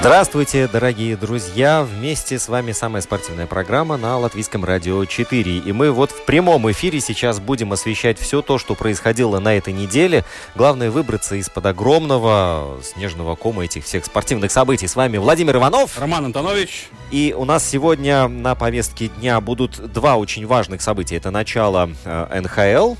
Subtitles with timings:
[0.00, 1.82] Здравствуйте, дорогие друзья!
[1.84, 5.58] Вместе с вами самая спортивная программа на Латвийском радио 4.
[5.58, 9.74] И мы вот в прямом эфире сейчас будем освещать все то, что происходило на этой
[9.74, 10.24] неделе.
[10.56, 14.86] Главное выбраться из-под огромного снежного кома этих всех спортивных событий.
[14.86, 15.98] С вами Владимир Иванов.
[15.98, 16.88] Роман Антонович.
[17.10, 21.16] И у нас сегодня на повестке дня будут два очень важных события.
[21.16, 22.94] Это начало э, НХЛ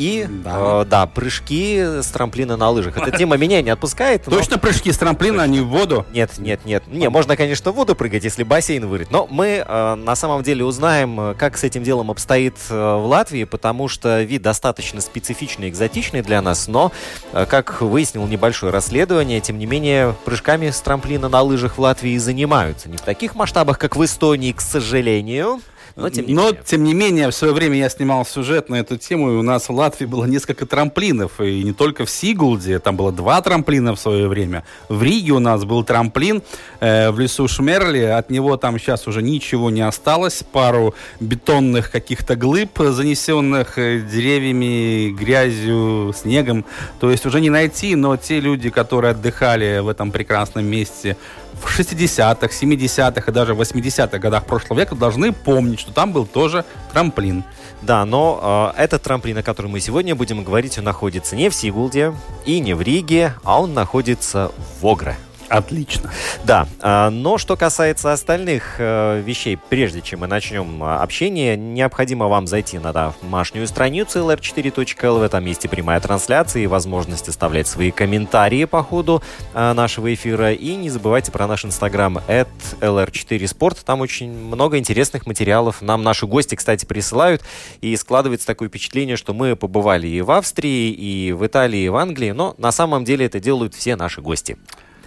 [0.00, 0.80] и Да.
[0.80, 2.96] э, да, прыжки с трамплина на лыжах.
[2.96, 4.26] Эта тема меня не отпускает.
[4.26, 6.06] но- Точно прыжки с трамплина, а не в воду?
[6.12, 6.84] нет, нет, нет.
[6.86, 9.10] Не, можно, конечно, в воду прыгать, если бассейн вырыть.
[9.10, 13.04] Но мы э, на самом деле узнаем, э, как с этим делом обстоит э, в
[13.06, 16.66] Латвии, потому что вид достаточно специфичный, экзотичный для нас.
[16.66, 16.92] Но,
[17.34, 22.16] э, как выяснил небольшое расследование, тем не менее, прыжками с трамплина на лыжах в Латвии
[22.16, 22.88] занимаются.
[22.88, 25.60] Не в таких масштабах, как в Эстонии, к сожалению.
[25.96, 26.62] Но тем не Но, менее.
[26.64, 29.68] тем не менее, в свое время я снимал сюжет на эту тему, и у нас
[29.68, 31.40] в Латвии было несколько трамплинов.
[31.40, 34.64] И не только в Сигулде, там было два трамплина в свое время.
[34.88, 36.42] В Риге у нас был трамплин
[36.80, 38.02] э, в лесу Шмерли.
[38.02, 40.42] От него там сейчас уже ничего не осталось.
[40.52, 46.64] Пару бетонных каких-то глыб, занесенных э, деревьями, грязью, снегом.
[47.00, 51.16] То есть уже не найти, но те люди, которые отдыхали в этом прекрасном месте
[51.60, 56.64] в 60-х, 70-х и даже 80-х годах прошлого века должны помнить, что там был тоже
[56.92, 57.44] трамплин.
[57.82, 61.54] Да, но э, этот трамплин, о котором мы сегодня будем говорить, он находится не в
[61.54, 65.16] Сигулде и не в Риге, а он находится в Огре.
[65.50, 66.12] Отлично.
[66.44, 72.28] Да, а, но что касается остальных э, вещей, прежде чем мы начнем а, общение, необходимо
[72.28, 77.90] вам зайти на домашнюю страницу lr4.lv, там есть и прямая трансляция, и возможность оставлять свои
[77.90, 80.52] комментарии по ходу а, нашего эфира.
[80.52, 82.46] И не забывайте про наш инстаграм at
[82.80, 85.82] lr4sport, там очень много интересных материалов.
[85.82, 87.42] Нам наши гости, кстати, присылают,
[87.80, 91.96] и складывается такое впечатление, что мы побывали и в Австрии, и в Италии, и в
[91.96, 94.56] Англии, но на самом деле это делают все наши гости.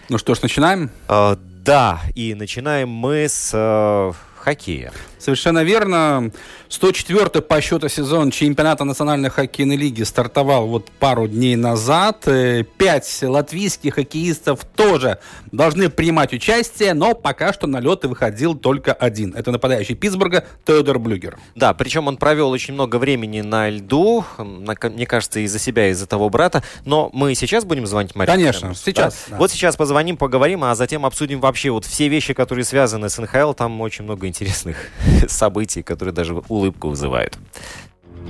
[0.09, 0.89] Ну что ж, начинаем.
[1.07, 4.91] Э, да, и начинаем мы с э, хоккея.
[5.23, 6.31] Совершенно верно.
[6.69, 12.27] 104-й по счету сезон чемпионата Национальной хоккейной лиги стартовал вот пару дней назад.
[12.27, 15.19] Э, Пять латвийских хоккеистов тоже
[15.53, 19.33] должны принимать участие, но пока что на лед выходил только один.
[19.33, 21.37] Это нападающий Питтсбурга Теодор Блюгер.
[21.55, 26.29] Да, причем он провел очень много времени на льду, мне кажется, из-за себя, из-за того
[26.29, 26.63] брата.
[26.83, 28.35] Но мы сейчас будем звонить Марине?
[28.35, 29.35] Конечно, сейчас, да?
[29.35, 29.37] да.
[29.37, 33.53] Вот сейчас позвоним, поговорим, а затем обсудим вообще вот все вещи, которые связаны с НХЛ.
[33.53, 34.75] Там очень много интересных
[35.27, 37.37] событий, которые даже улыбку вызывают.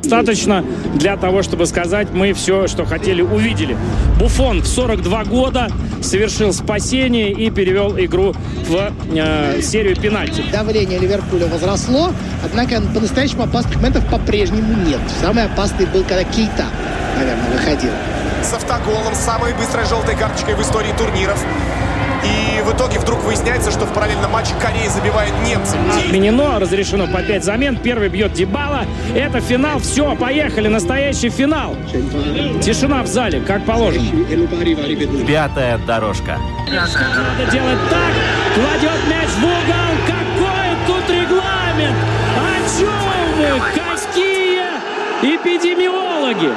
[0.02, 3.78] Достаточно для того, чтобы сказать, мы все, что хотели, увидели.
[4.20, 5.70] Буфон в 42 года
[6.02, 8.34] совершил спасение и перевел игру
[8.68, 10.44] в э, серию пенальти.
[10.52, 12.12] Давление Ливерпуля возросло,
[12.44, 15.00] однако по-настоящему опасных моментов по-прежнему нет.
[15.22, 16.66] Самый опасный был, когда Кейта,
[17.18, 17.92] наверное, выходил.
[18.42, 21.42] с автоголом, самой быстрой желтой карточкой в истории турниров.
[22.24, 25.78] И в итоге вдруг выясняется, что в параллельном матче Корея забивает немцев.
[25.96, 27.78] Отменено, разрешено по 5 замен.
[27.78, 28.86] Первый бьет Дебала.
[29.16, 29.80] Это финал.
[29.80, 30.68] Все, поехали.
[30.68, 31.76] Настоящий финал.
[32.62, 34.06] Тишина в зале, как положено.
[35.28, 36.40] Пятая дорожка.
[36.72, 38.14] Надо делать так.
[38.56, 39.94] Кладет мяч в угол.
[40.08, 41.98] Какой тут регламент?
[42.38, 43.62] О чем вы?
[43.74, 44.64] Какие
[45.22, 46.52] эпидемиологи?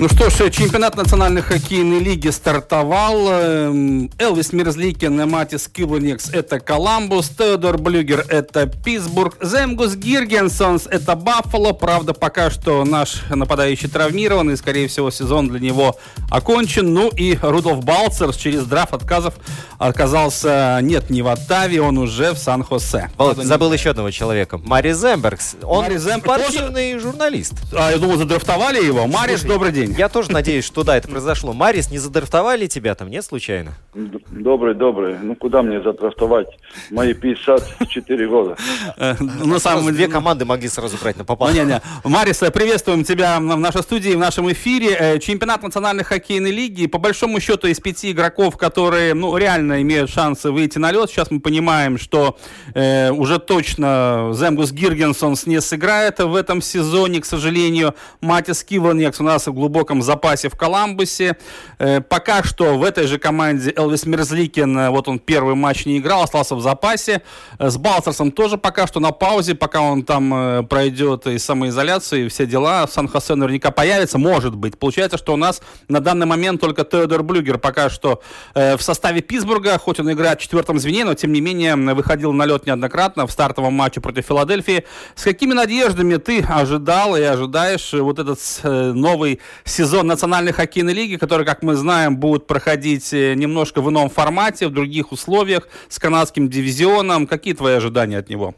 [0.00, 3.30] Ну что ж, чемпионат национальной хоккейной лиги стартовал.
[3.32, 11.72] Эм, Элвис Мерзликин Матис Килунекс– это Коламбус, Теодор Блюгер– это Питтсбург, Земгус Гиргенсонс– это Баффало.
[11.72, 15.98] Правда, пока что наш нападающий травмирован, и, скорее всего, сезон для него
[16.30, 16.94] окончен.
[16.94, 19.34] Ну и Рудolf Балцерс через драфт отказов
[19.78, 23.10] оказался, нет, не в Оттаве, он уже в Сан-Хосе.
[23.16, 24.58] Володь, забыл еще одного человека.
[24.58, 25.56] Мари Зембергс.
[25.64, 27.54] Он Мари Земберг спортивный журналист.
[27.76, 29.08] А, я думал, задрафтовали его.
[29.08, 29.87] Мариш, добрый день.
[29.88, 29.98] День.
[29.98, 31.52] Я тоже надеюсь, что да, это произошло.
[31.52, 33.72] Марис, не задрафтовали тебя там, нет, случайно?
[33.94, 35.16] Добрый, добрый.
[35.20, 36.48] Ну, куда мне задрафтовать?
[36.90, 38.56] Мои 54 года.
[38.96, 39.98] Э, На самом деле...
[39.98, 41.50] Две команды могли сразу брать на попал.
[41.50, 41.80] Не, не.
[42.04, 44.96] Марис, э, приветствуем тебя в нашей студии, в нашем эфире.
[44.98, 46.86] Э, Чемпионат национальной хоккейной лиги.
[46.86, 51.30] По большому счету, из пяти игроков, которые, ну, реально имеют шансы выйти на лед, сейчас
[51.30, 52.36] мы понимаем, что
[52.74, 57.94] э, уже точно Земгус Гиргенсонс не сыграет в этом сезоне, к сожалению.
[58.20, 61.36] Матис Киванекс у нас в глубоком запасе в Коламбусе.
[61.78, 65.98] Э, пока что в этой же команде Элвис Мерзликин, э, вот он первый матч не
[65.98, 67.22] играл, остался в запасе.
[67.60, 72.46] Э, с Балцерсом тоже пока что на паузе, пока он там пройдет из самоизоляции, все
[72.46, 72.88] дела.
[72.88, 74.78] Сан-Хосе наверняка появится, может быть.
[74.78, 78.20] Получается, что у нас на данный момент только Теодор Блюгер пока что
[78.54, 82.46] в составе Питтсбурга, хоть он играет в четвертом звене, но тем не менее выходил на
[82.46, 84.84] лед неоднократно в стартовом матче против Филадельфии.
[85.14, 91.44] С какими надеждами ты ожидал и ожидаешь вот этот новый сезон Национальной хоккейной лиги, который,
[91.46, 96.48] как мы знаем, будет проходить э, немножко в ином формате, в других условиях, с канадским
[96.48, 97.26] дивизионом.
[97.26, 98.54] Какие твои ожидания от него?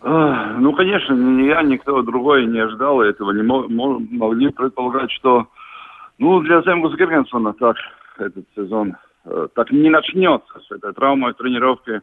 [0.00, 5.10] А, Ну, конечно, ни я, никто другой не ожидал этого, не мо- мо- могли предполагать,
[5.12, 5.46] что,
[6.18, 7.76] ну, для Земгуса Гергенсона так
[8.18, 12.00] этот сезон э, так не начнется с этой травмой тренировки,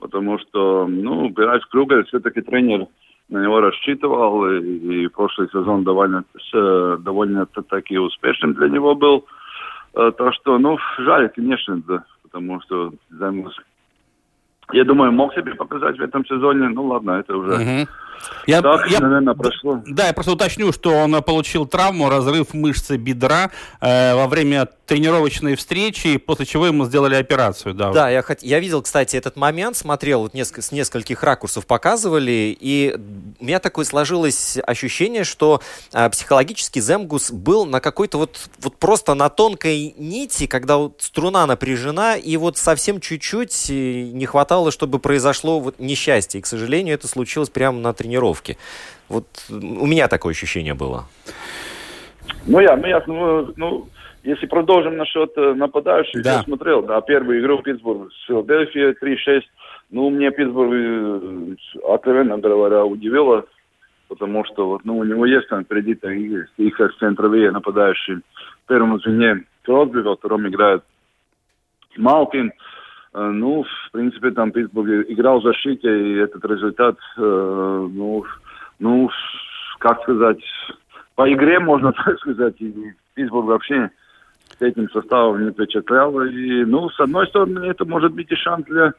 [0.00, 2.86] потому что, ну, Геральт Кругер все-таки тренер
[3.28, 9.24] на него рассчитывал, и, и прошлый сезон довольно, с- довольно-таки успешным для него был.
[9.94, 13.56] Э, Так что, ну, жаль, конечно, да, потому что Земгус
[14.72, 16.68] я думаю, мог себе показать в этом сезоне.
[16.68, 17.88] Ну ладно, это уже Мгм.
[18.46, 19.82] Я, так, я- наверное, прошло.
[19.86, 23.50] Да, я просто уточню, что он э, получил травму, разрыв мышцы бедра
[23.80, 27.74] э, во время тренировочной встречи, после чего ему сделали операцию.
[27.74, 31.66] Да, Да, я, хот- я видел, кстати, этот момент, смотрел, вот неск- с нескольких ракурсов
[31.66, 32.96] показывали, и
[33.38, 35.60] у меня такое сложилось ощущение, что
[35.92, 41.44] а, психологически Земгус был на какой-то вот, вот просто на тонкой нити, когда вот струна
[41.46, 43.74] напряжена, и вот совсем чуть-чуть э,
[44.12, 46.38] не хватало, чтобы произошло вот несчастье.
[46.38, 48.07] И, к сожалению, это случилось прямо на тренировке.
[49.08, 51.04] Вот м, у меня такое ощущение было.
[52.46, 53.14] Ну, я, ну, ясно.
[53.14, 53.88] Ну, ну,
[54.22, 56.34] если продолжим насчет э, нападающих, Да.
[56.38, 59.42] я смотрел, да, первую игру Питтсбург с Филадельфией 3-6.
[59.90, 61.54] Ну, мне Питтсбург, э,
[61.88, 63.44] откровенно говоря, удивило,
[64.08, 68.20] потому что вот, ну, у него есть там впереди и- их центровые нападающие.
[68.64, 70.82] В первом звене Кросби, во втором играет
[71.96, 72.52] Малкин.
[73.18, 78.24] Э, Ну, в принципе, там Питтсбург играл в защите, и этот результат, э, ну,
[78.78, 79.10] ну,
[79.78, 80.40] как сказать,
[81.16, 83.90] по игре, можно так сказать, и Питтсбург вообще
[84.56, 86.20] с этим составом не впечатлял.
[86.22, 88.92] И, ну, с одной стороны, это может быть и шанс для,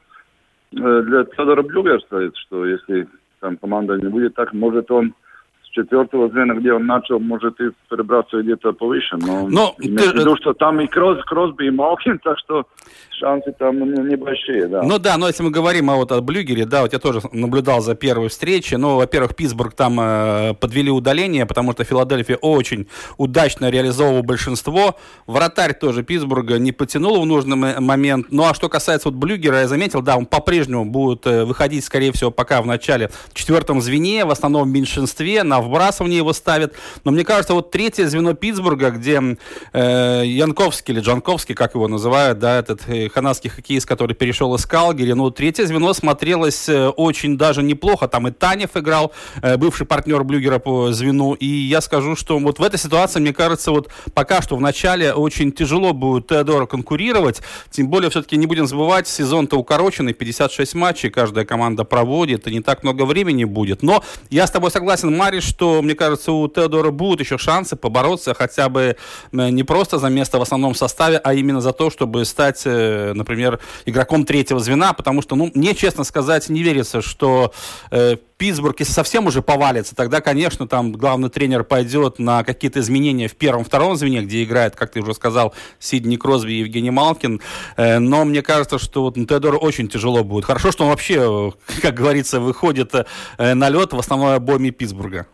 [0.74, 3.08] э, для Федора Блюгера стоит, что если
[3.40, 5.14] там команда не будет так, может он
[5.84, 9.18] четвертого звена, где он начал, может и перебраться где-то повыше.
[9.18, 12.66] Но, Но имею в ты- виду, что там и Крос, Кросби, и Малкин, так что
[13.20, 13.78] шансы там
[14.08, 14.82] небольшие, да.
[14.84, 17.82] Ну да, но если мы говорим о вот о Блюгере, да, вот я тоже наблюдал
[17.82, 18.78] за первой встречей.
[18.78, 22.88] Ну, во-первых, Питтсбург там э, подвели удаление, потому что Филадельфия очень
[23.18, 24.96] удачно реализовывала большинство.
[25.28, 28.28] Вратарь тоже Питтсбурга не потянул в нужный момент.
[28.32, 32.12] Ну а что касается вот Блюгера, я заметил, да, он по-прежнему будет э, выходить, скорее
[32.14, 36.74] всего, пока в начале в четвертом звене, в основном в меньшинстве, на вбрасывание его ставят.
[37.04, 39.38] Но мне кажется, вот третье звено Питтсбурга, где
[39.74, 44.66] э, Янковский или Джанковский, как его называют, да, этот э, канадский хоккеист, который перешел из
[44.66, 48.08] Калгари, ну, третье звено смотрелось э, очень даже неплохо.
[48.08, 51.34] Там и Танев играл, э, бывший партнер Блюгера по звену.
[51.34, 55.14] И я скажу, что вот в этой ситуации, мне кажется, вот пока что в начале
[55.14, 57.42] очень тяжело будет Теодора конкурировать.
[57.72, 62.62] Тем более, все-таки не будем забывать, сезон-то укороченный, 56 матчей каждая команда проводит, и не
[62.62, 63.84] так много времени будет.
[63.84, 68.34] Но я с тобой согласен, Мариш, что, мне кажется, у Теодора будут еще шансы побороться
[68.34, 68.96] хотя бы
[69.32, 73.14] э, не просто за место в основном составе, а именно за то, чтобы стать, э,
[73.14, 77.52] например, игроком третьего звена, потому что, ну, мне, честно сказать, не верится, что
[77.92, 83.28] э, Питтсбург, если совсем уже повалится, тогда, конечно, там главный тренер пойдет на какие-то изменения
[83.28, 87.42] в первом-втором звене, где играет, как ты уже сказал, Сидни Кросби и Евгений Малкин.
[87.76, 90.46] Э, но мне кажется, что вот Теодору очень тяжело будет.
[90.46, 91.52] Хорошо, что он вообще,
[91.82, 92.94] как говорится, выходит
[93.38, 95.28] на лед в основной обойме Питтсбурга.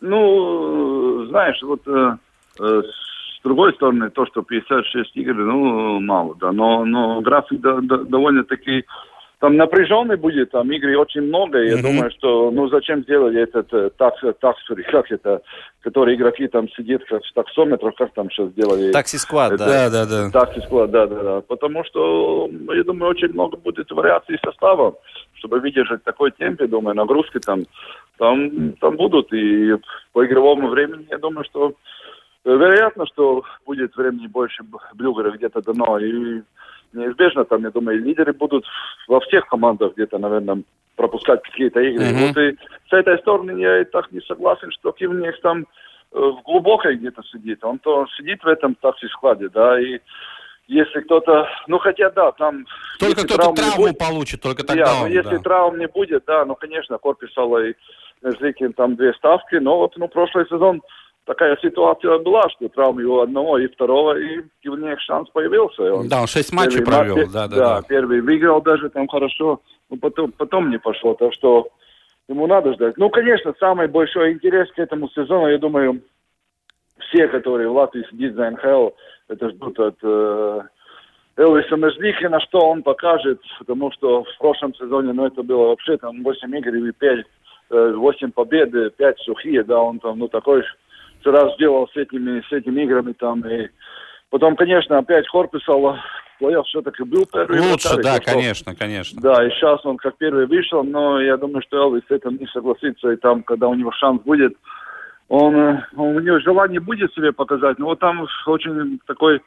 [0.00, 2.16] Ну, знаешь, вот э,
[2.60, 7.80] э, с другой стороны, то, что 56 игр, ну, мало, да, но, но график да-
[7.82, 8.84] да- довольно-таки
[9.38, 11.82] там напряженный будет, там игры очень много, я Мгм.
[11.82, 15.42] думаю, что, ну, зачем сделать этот э, такс, таксфри, как это,
[15.82, 18.92] которые игроки там сидят, как в таксометрах, как там сейчас делали?
[18.92, 19.66] Такси-сквад, да.
[19.66, 20.30] Да, да, да.
[20.30, 21.40] Такси склад, да, да, да.
[21.42, 24.94] Потому что, ну, я думаю, очень много будет вариаций состава,
[25.34, 27.64] чтобы выдержать такой темп, я думаю, нагрузки там,
[28.18, 29.32] там, там будут.
[29.32, 29.74] И
[30.12, 31.74] по игровому времени, я думаю, что
[32.46, 34.62] Вероятно, что будет времени больше
[34.94, 35.98] Блюгера где-то дано.
[35.98, 36.42] И
[36.92, 38.64] неизбежно там, я думаю, лидеры будут
[39.08, 40.62] во всех командах где-то, наверное,
[40.94, 42.04] пропускать какие-то игры.
[42.04, 42.26] Мгм.
[42.28, 42.56] Вот и
[42.88, 45.66] с этой стороны я и так не согласен, что Кивнекс там
[46.12, 47.64] э, в глубокой где-то сидит.
[47.64, 49.98] Он то сидит в этом такси складе, да, и
[50.68, 52.64] если кто-то, ну хотя да, там...
[53.00, 55.42] Только кто-то травму будет- получит, только да, тогда но он, если да.
[55.42, 57.74] травм не будет, да, ну, конечно, Корписала и
[58.32, 60.82] Зликин там две ставки, но вот, ну, прошлый сезон
[61.24, 65.84] такая ситуация была, что травм его одного и второго, и у них шанс появился.
[65.86, 67.82] И он Да, он шесть матчей провел, матч- да, да, да, да.
[67.88, 71.68] первый выиграл даже там хорошо, но потом, потом не пошло, так что
[72.28, 72.96] ему надо ждать.
[72.96, 76.00] Ну, конечно, самый большой интерес к этому сезону, я думаю,
[77.08, 78.90] все, которые в Латвии сидят за НХЛ,
[79.28, 80.60] это ждут от э,
[81.36, 86.22] Элвиса Межлихина, что он покажет, потому что в прошлом сезоне, ну, это было вообще там
[86.22, 87.26] 8 игр и 5,
[87.70, 90.62] 8 побед, 5 сухие, да, он там, ну, такой
[91.24, 93.68] раз сделал с этими, с этими играми там, и
[94.30, 95.96] потом, конечно, опять Корпусал
[96.40, 97.60] плей-офф все-таки был первый.
[97.60, 99.20] Лучше, вратарь, да, так что- конечно, конечно.
[99.20, 102.46] да, и сейчас он как первый вышел, но я думаю, что Элвис с этим не
[102.46, 104.54] согласится, и там, когда у него шанс будет,
[105.28, 109.40] он, э, у него желание будет себе показать, но вот там очень такой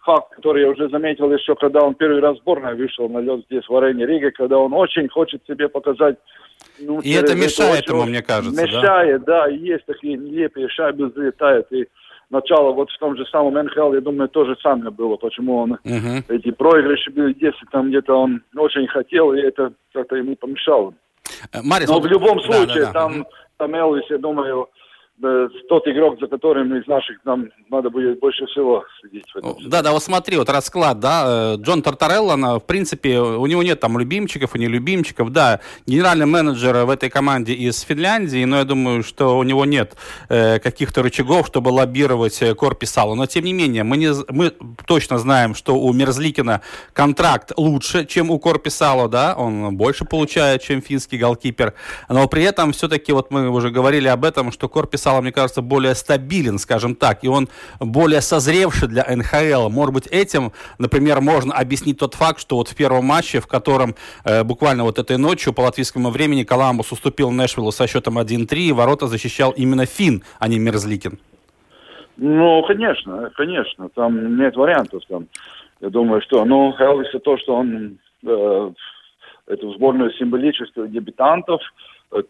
[0.00, 3.44] факт, который я уже заметил еще, когда он первый раз в сборной вышел на лед
[3.46, 6.16] здесь в арене Риги, когда он очень хочет себе показать.
[6.86, 8.62] Ну, И это мешает очень- ему, мне кажется, да?
[8.66, 11.86] Мешает, да, и есть такие нелепые шайбы залетают, и
[12.30, 15.78] начало вот в том же самом НХЛ, я думаю, то же самое было, почему он
[15.84, 16.24] Мгм.
[16.28, 20.94] эти проигрыши были, если там где-то он очень хотел, и это как-то ему помешало.
[21.52, 22.92] Э, Марис, Но в любом да, случае, да, да.
[22.92, 23.26] там,
[23.58, 24.68] там Элвис, я думаю,
[25.68, 29.24] тот игрок, за которым из наших нам надо будет больше всего следить.
[29.66, 33.78] Да, да, вот смотри, вот расклад, да, э, Джон Тартарелло, в принципе, у него нет
[33.78, 38.64] там любимчиков и не любимчиков, да, генеральный менеджер в этой команде из Финляндии, но я
[38.64, 39.96] думаю, что у него нет
[40.28, 44.50] э, каких-то рычагов, чтобы лоббировать э, Корписалу, но тем не менее, мы, не, мы
[44.86, 50.82] точно знаем, что у Мерзликина контракт лучше, чем у Корписало, да, он больше получает, чем
[50.82, 51.74] финский голкипер,
[52.08, 54.68] но при этом все-таки, вот мы уже говорили об этом, что
[55.12, 57.48] Корписало, мне кажется, более стабилен, скажем так, и он
[57.80, 59.68] более созревший для НХЛ.
[59.68, 63.94] Может быть, этим, например, можно объяснить тот факт, что вот в первом матче, в котором
[64.24, 68.72] э, буквально вот этой ночью по латвийскому времени Коламбус уступил Нэшвиллу со счетом 1-3, и
[68.72, 71.18] ворота защищал именно Финн, а не Мерзликин.
[72.16, 75.02] Ну, конечно, конечно, там нет вариантов.
[75.08, 75.26] Там.
[75.80, 78.70] Я думаю, что, ну, Элвиса то, что он э,
[79.46, 81.60] эту сборную символических дебютантов,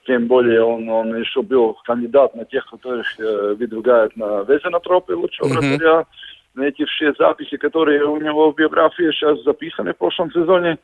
[0.04, 5.48] тем более он, он еще был кандидат на тех, которых э, выдвигают на Везенотропы лучшего
[5.48, 6.06] вратаря.
[6.54, 10.78] На эти все записи, которые у него в биографии сейчас записаны в прошлом сезоне,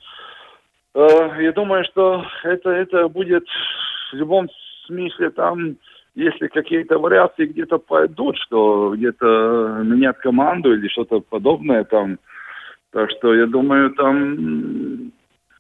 [0.99, 3.47] Э, я думаю, что это, это будет
[4.13, 4.49] в любом
[4.87, 5.77] смысле там,
[6.15, 12.19] если какие-то вариации где-то пойдут, что где-то менять команду или что-то подобное там.
[12.91, 15.13] Так что я думаю, там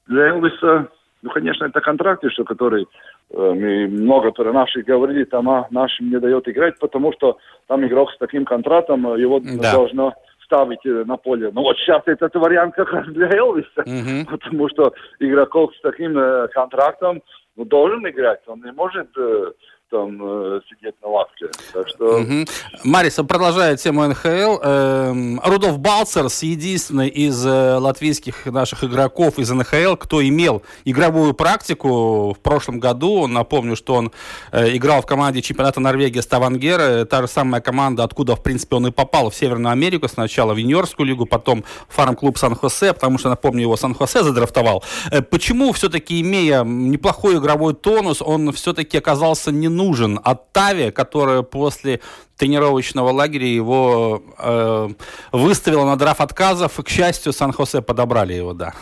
[0.06, 0.88] для Элвиса,
[1.22, 2.88] ну, конечно, это контракт еще, который
[3.32, 8.10] мы много про наших говорили, там а, нашим не дает играть, потому что там игрок
[8.12, 9.72] с таким контрактом, э, его Да.
[9.72, 11.50] должно ставить э, на поле.
[11.52, 14.26] Ну вот сейчас этот вариант как раз для Элвиса, Мгм.
[14.30, 17.22] потому что игроков с таким э, контрактом
[17.56, 19.52] ну, должен играть, он не может э,
[19.90, 21.46] там э, сидеть на лавке.
[21.72, 22.46] Так что Мгм.
[22.84, 29.96] Марис, продолжая тему НХЛ, эм, Рудolf Балцерс единственный из э, латвийских наших игроков из НХЛ,
[29.96, 33.26] кто имел игровую практику в прошлом году.
[33.26, 34.12] Напомню, что он
[34.52, 38.76] э, играл в команде чемпионата Норвегии Ставангер, э, та же самая команда, откуда, в принципе,
[38.76, 43.28] он и попал в Северную Америку, сначала в юниорскую лигу, потом фарм-клуб Сан-Хосе, потому что,
[43.30, 44.82] напомню, его Сан-Хосе задрафтовал.
[45.10, 52.00] Э, Почему все-таки, имея неплохой игровой тонус, он все-таки оказался не нужен Оттаве, которая после
[52.36, 54.88] тренировочного лагеря его э,
[55.32, 56.76] выставила на драф отказов.
[56.84, 58.72] К счастью, Сан-Хосе подобрали его, да.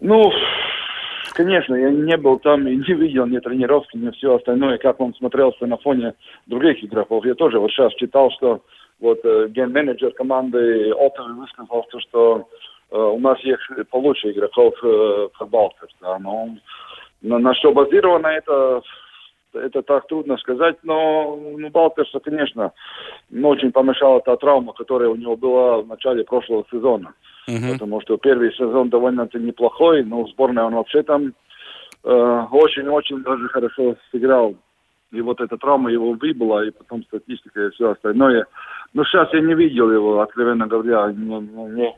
[0.00, 0.32] Ну,
[1.32, 5.14] конечно, я не был там и не видел ни тренировки, ни все остальное, как он
[5.14, 6.14] смотрелся на фоне
[6.46, 7.24] других игроков.
[7.24, 8.60] Я тоже вот сейчас читал, что
[9.00, 12.48] вот э, ген-менеджер команды Оттавы высказал, то, что
[12.90, 15.88] э, у нас есть получше игроков э, Балкер.
[16.00, 16.48] Да, но
[17.22, 18.82] на, на что базировано это,
[19.54, 22.72] это так трудно сказать, но ну, Балкерса, конечно,
[23.32, 27.14] очень помешала та травма, которая у него была в начале прошлого сезона
[27.48, 27.72] Мгм.
[27.72, 31.32] потому что первый сезон довольно-таки неплохой, но в сборной он вообще там
[32.04, 34.54] э, очень-очень даже хорошо сыграл.
[35.10, 38.46] И вот эта травма его выбила, и потом статистика и все остальное.
[38.94, 41.94] Но сейчас я не видел его, откровенно говоря, не, не,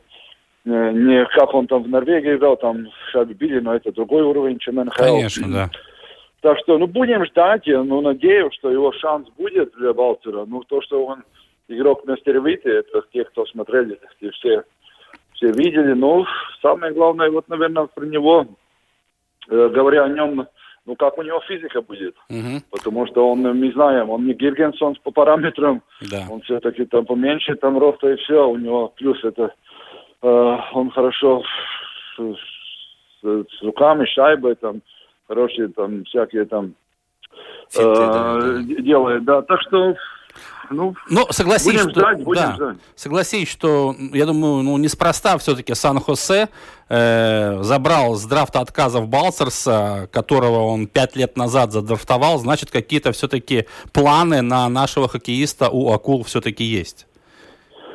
[0.65, 4.59] не, не как он там в Норвегии играл, там шайбы били, но это другой уровень,
[4.59, 4.97] чем НХЛ.
[4.97, 5.71] Конечно, да.
[6.45, 10.45] Так что, ну, будем ждать, я, ну, надеюсь, что его шанс будет для Балтера.
[10.47, 11.23] Ну, то, что он
[11.69, 14.63] игрок Местервити, это те, кто смотрели, те все,
[15.33, 15.95] все видели.
[15.95, 16.27] Но
[16.61, 18.47] самое главное, вот, наверное, про него,
[19.49, 20.47] э, говоря о нем,
[20.85, 22.15] ну, как у него физика будет.
[22.29, 22.61] Мгм.
[22.71, 26.27] Потому что он, мы знаем, он не Гиргенсон по параметрам, Да.
[26.31, 28.47] он все-таки там поменьше, там роста и все.
[28.47, 29.55] У него плюс это,
[30.21, 31.43] э, он хорошо
[32.19, 32.21] с,
[33.23, 34.83] с- с руками, шайбой, там,
[35.27, 36.75] хорошие там всякие там
[37.71, 38.63] Финты, э, да, да.
[38.83, 39.43] делает, да.
[39.43, 39.95] Так что,
[40.71, 42.77] ну, Ну, согласись, Будем что, ждать, будем да, ждать.
[42.95, 46.49] согласись, что, я думаю, ну, неспроста все-таки Сан-Хосе
[46.89, 53.67] э, забрал с драфта отказов Балсерса, которого он пять лет назад задрафтовал, значит, какие-то все-таки
[53.93, 57.07] планы на нашего хоккеиста у Акул все-таки есть.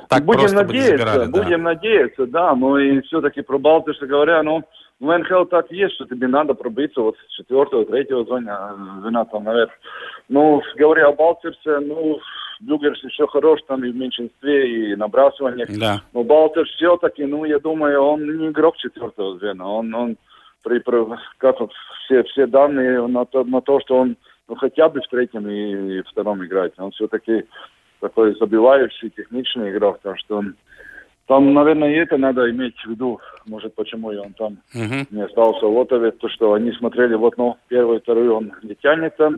[0.09, 1.43] Так будем надеяться, забирали, да.
[1.43, 4.63] будем надеяться, да, но и все-таки про Балтиша говоря, ну,
[4.99, 9.45] в НХЛ так есть, что тебе надо пробиться вот с четвертого, третьего звена, звена там
[9.45, 9.71] наверх.
[10.27, 12.19] Ну, говоря о Балтирсе, ну,
[12.59, 15.69] Блюгерс еще хорош там и в меньшинстве, и набрасываниях.
[15.79, 16.01] Да.
[16.13, 19.65] Но Балтер все-таки, ну, я думаю, он не игрок четвертого звена.
[19.67, 20.17] Он, он
[20.63, 21.71] при, при- как вот
[22.03, 24.17] все, все данные на то, на то, что он
[24.49, 26.73] ну, хотя бы в третьем и, и втором играет.
[26.77, 27.45] Он все-таки
[28.01, 29.99] такой забивающий, техничный игрок.
[30.01, 30.55] Так что он,
[31.29, 33.19] там, наверное, и это надо иметь в виду.
[33.45, 35.05] Может, почему и он там Мгм.
[35.12, 39.15] не остался в Лотове, то, что они смотрели, вот, ну, первый, второй он не тянет
[39.15, 39.38] там.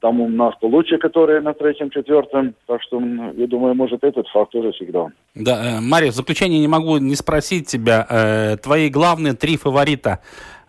[0.00, 2.54] У нас получше, которые на третьем, четвертом.
[2.66, 2.98] Так что,
[3.36, 5.10] я думаю, может, этот факт тоже сыграл.
[5.34, 8.06] Да, э, Мария, в заключение не могу не спросить тебя.
[8.08, 10.20] э, твои главные три фаворита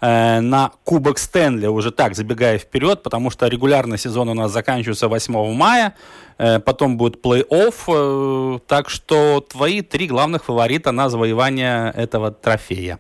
[0.02, 5.08] э, на Кубок Стэнли, уже так, забегая вперед, потому что регулярный сезон у нас заканчивается
[5.08, 5.96] 8 мая,
[6.38, 13.00] э, потом будет плей-офф, э, так что твои три главных фаворита на завоевание этого трофея.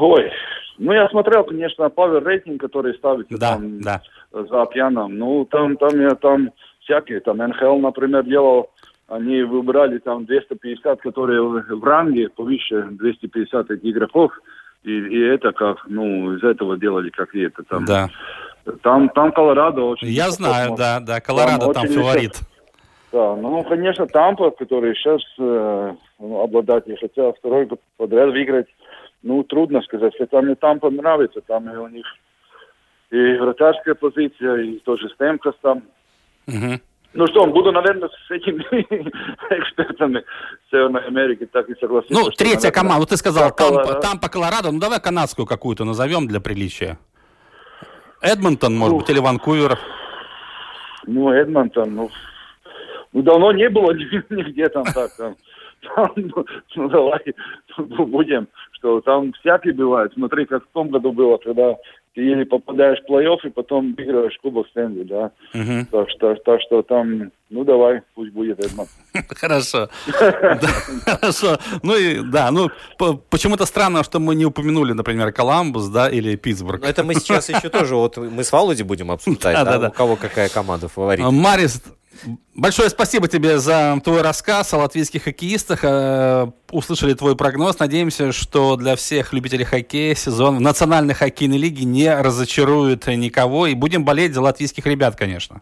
[0.00, 0.30] Ой,
[0.78, 4.02] ну, я смотрел, конечно, Power рейтинг, который ставится Да, там да.
[4.32, 5.16] за пьяном.
[5.16, 6.50] Ну, там, там, я там
[6.80, 8.70] всякие, там НХЛ, например, делал,
[9.08, 14.32] они выбрали там 250, которые в ранге повыше 250 этих игроков,
[14.84, 17.84] и, и это как, ну, из этого делали как и это там.
[17.84, 18.08] Да.
[18.82, 20.08] Там, там Колорадо очень...
[20.08, 22.40] Я знаю, да, да, Колорадо там очень фаворит.
[23.12, 28.68] Да, ну, конечно, Тампа, который сейчас э, ну, обладатель, хотя второй год подряд выиграть,
[29.22, 30.14] ну, трудно сказать.
[30.16, 32.06] Хотя мне Тампа нравится, там и у них
[33.10, 35.82] и вратарская позиция, и тоже Стемкос там.
[36.46, 36.80] Мгм.
[37.14, 38.62] Ну что, буду, наверное, с этими
[39.50, 40.24] экспертами
[40.70, 42.14] Северной Америки так и согласиться.
[42.14, 44.00] Ну, третья команда, вот ты сказал, Тампа, Колорадо.
[44.00, 46.98] Тампа, Колорадо, ну давай канадскую какую-то назовем для приличия.
[48.22, 49.78] Эдмонтон, может быть, или Ванкувер.
[51.06, 52.10] Ну, Эдмонтон, ну,
[53.12, 55.10] ну, давно не было ни- нигде там так.
[55.16, 55.36] Там,
[55.94, 56.46] Там, ну,
[56.76, 57.20] ну, давай
[57.88, 60.12] будем, что там всякие бывает.
[60.14, 61.74] Смотри, как в том году было, когда
[62.14, 65.30] ты еле попадаешь в плей-офф и потом выигрываешь Кубок Стэнли, да.
[65.54, 65.86] Мгм.
[65.86, 68.94] Так что, так что там, ну давай, пусть будет Эдмонтон.
[69.30, 69.88] Хорошо.
[71.06, 71.58] Хорошо.
[71.82, 76.36] Ну и да, ну по- почему-то странно, что мы не упомянули, например, Коламбус, да, или
[76.36, 76.84] Питтсбург.
[76.84, 80.48] Это мы сейчас еще тоже, вот мы с Володей будем обсуждать, Да, у кого какая
[80.48, 81.24] команда фаворит.
[81.24, 81.82] А, Марис,
[82.54, 85.80] большое спасибо тебе за твой рассказ о латвийских хоккеистах.
[85.82, 87.78] Э, Услышали твой прогноз.
[87.78, 93.66] Надеемся, что для всех любителей хоккея сезон в национальной хоккейной лиге не разочарует никого.
[93.66, 95.60] И будем болеть за латвийских ребят, конечно.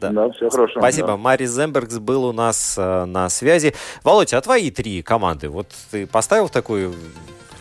[0.00, 0.30] Да.
[0.30, 0.80] все хорошо.
[0.80, 1.08] Спасибо.
[1.08, 1.16] да.
[1.16, 3.74] Марис Зембергс был у нас э, на связи.
[4.02, 5.48] Володя, а твои три команды?
[5.48, 6.92] Вот ты поставил в такое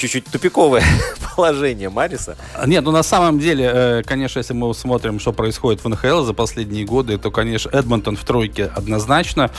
[0.01, 0.83] чуть-чуть тупиковое
[1.35, 2.35] положение Мариса?
[2.65, 6.33] Нет, ну на самом деле, э, конечно, если мы смотрим, что происходит в НХЛ за
[6.33, 9.51] последние годы, то, конечно, Эдмонтон в тройке однозначно.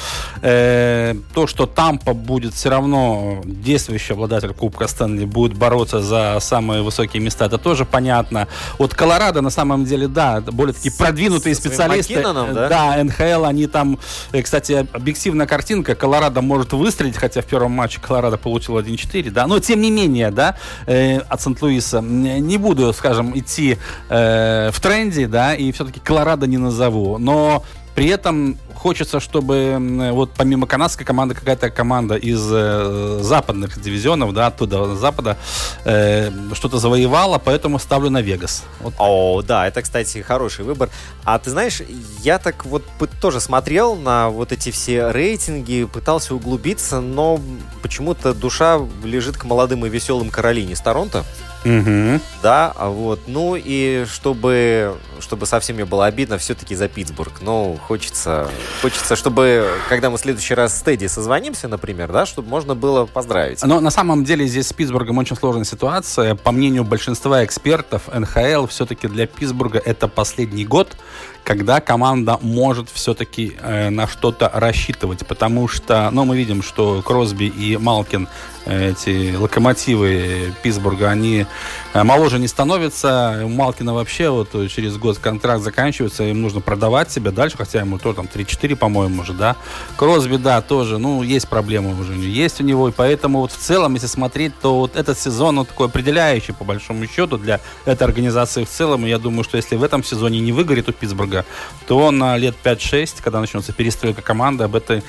[0.43, 6.83] Э, То, что Тампа будет все равно действующий обладатель Кубка Стэнли, будет бороться за самые
[6.83, 8.49] высокие места, это тоже понятно.
[8.79, 12.15] Вот Колорадо, на самом деле, да, более такие продвинутые специалисты.
[12.23, 12.69] Да?
[12.69, 13.99] Да, НХЛ, они там,
[14.33, 19.47] э, кстати, объективная картинка, Колорадо может выстрелить, хотя в первом матче Колорадо получил 1-4, да,
[19.47, 25.27] но тем не менее, да, э, от Сент-Луиса, не буду, скажем, идти э, в тренде,
[25.27, 27.63] да, и все-таки Колорадо не назову, но
[27.95, 29.77] при этом хочется, чтобы
[30.13, 35.37] вот помимо канадской команды какая-то команда из э, западных дивизионов, да, оттуда, с запада,
[35.85, 38.65] э, что-то завоевала, поэтому ставлю на Вегас.
[38.81, 40.91] Вот О, да, это, кстати, хороший выбор.
[41.25, 41.81] А ты знаешь,
[42.23, 42.83] я так вот
[43.21, 47.41] тоже смотрел на вот эти все рейтинги, пытался углубиться, но
[47.83, 51.25] почему-то душа лежит к молодым и веселым Каролине с Торонто.
[51.65, 52.21] Мгм.
[52.43, 53.21] Да, а вот.
[53.27, 57.41] Ну и чтобы, чтобы совсем не было обидно, все-таки за Питтсбург.
[57.41, 58.49] Ну, хочется,
[58.81, 63.07] хочется, чтобы, когда мы в следующий раз с Тедди созвонимся, например, да, чтобы можно было
[63.07, 63.63] поздравить.
[63.63, 66.35] Но на самом деле здесь с Питтсбургом очень сложная ситуация.
[66.35, 70.97] По мнению большинства экспертов, НХЛ все-таки для Питтсбурга это последний год,
[71.45, 75.27] когда команда может все-таки э, на что-то рассчитывать.
[75.27, 78.29] Потому что, ну, мы видим, что Кросби и Малкин,
[78.67, 81.47] э, эти локомотивы Питтсбурга, они
[81.95, 83.43] моложе не становятся.
[83.45, 87.81] У Малкина вообще вот э, через год контракт заканчивается, им нужно продавать себя дальше, хотя
[87.81, 89.57] ему то там 3-4, по-моему, уже, да.
[89.97, 93.95] Кросби, да, тоже, ну, есть проблемы уже, есть у него, и поэтому вот в целом,
[93.95, 98.65] если смотреть, то вот этот сезон, он такой определяющий, по большому счету, для этой организации
[98.65, 101.45] в целом, и я думаю, что если в этом сезоне не выгорит у Питтсбурга,
[101.87, 105.03] то на лет 5-6, когда начнется перестройка команды, об этой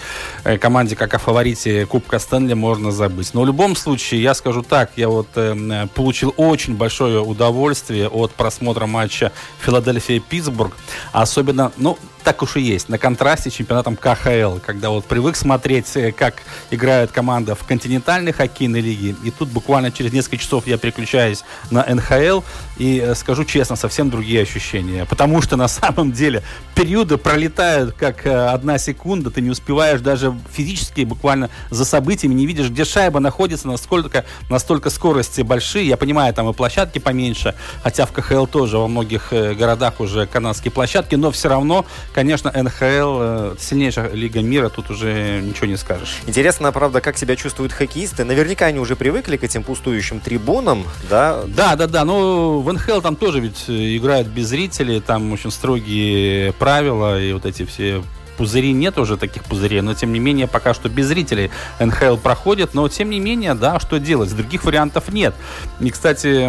[0.44, 3.34] э, команде, как о фаворите Кубка Стэнли, можно забыть.
[3.34, 8.32] Но в любом случае, я скажу так, я вот э, получил очень большое удовольствие от
[8.32, 9.32] просмотра матча
[9.66, 10.74] Филадельфия-Питтсбург,
[11.12, 15.96] особенно, ну, так уж и есть, на контрасте с чемпионатом КХЛ, когда вот привык смотреть,
[15.96, 16.36] э, как
[16.72, 21.86] играет команда в континентальной хоккейной лиге, и тут буквально через несколько часов я переключаюсь на
[21.86, 22.42] НХЛ,
[22.78, 26.44] и э, скажу честно, совсем другие ощущения, потому что на самом деле
[26.76, 32.46] периоды пролетают как э, одна секунда, ты не успеваешь даже физически буквально за событиями, не
[32.46, 38.06] видишь, где шайба находится, насколько, настолько скорости большие, я понимаю, там и площадки поменьше, хотя
[38.06, 43.56] в КХЛ тоже во многих городах уже канадские площадки, но все равно конечно, НХЛ, э,
[43.60, 46.20] сильнейшая лига мира, тут уже ничего не скажешь.
[46.28, 48.24] Интересно, правда, как себя чувствуют хоккеисты.
[48.24, 51.44] Наверняка они уже привыкли к этим пустующим трибунам, да?
[51.48, 52.06] Да, да, да.
[52.06, 57.46] Ну, в НХЛ там тоже ведь играют без зрителей, там очень строгие правила и вот
[57.46, 58.04] эти все
[58.38, 62.74] пузыри нет уже таких пузырей, но тем не менее пока что без зрителей НХЛ проходит,
[62.74, 64.36] но тем не менее, да, что делать?
[64.36, 65.34] Других вариантов нет.
[65.80, 66.48] И, кстати,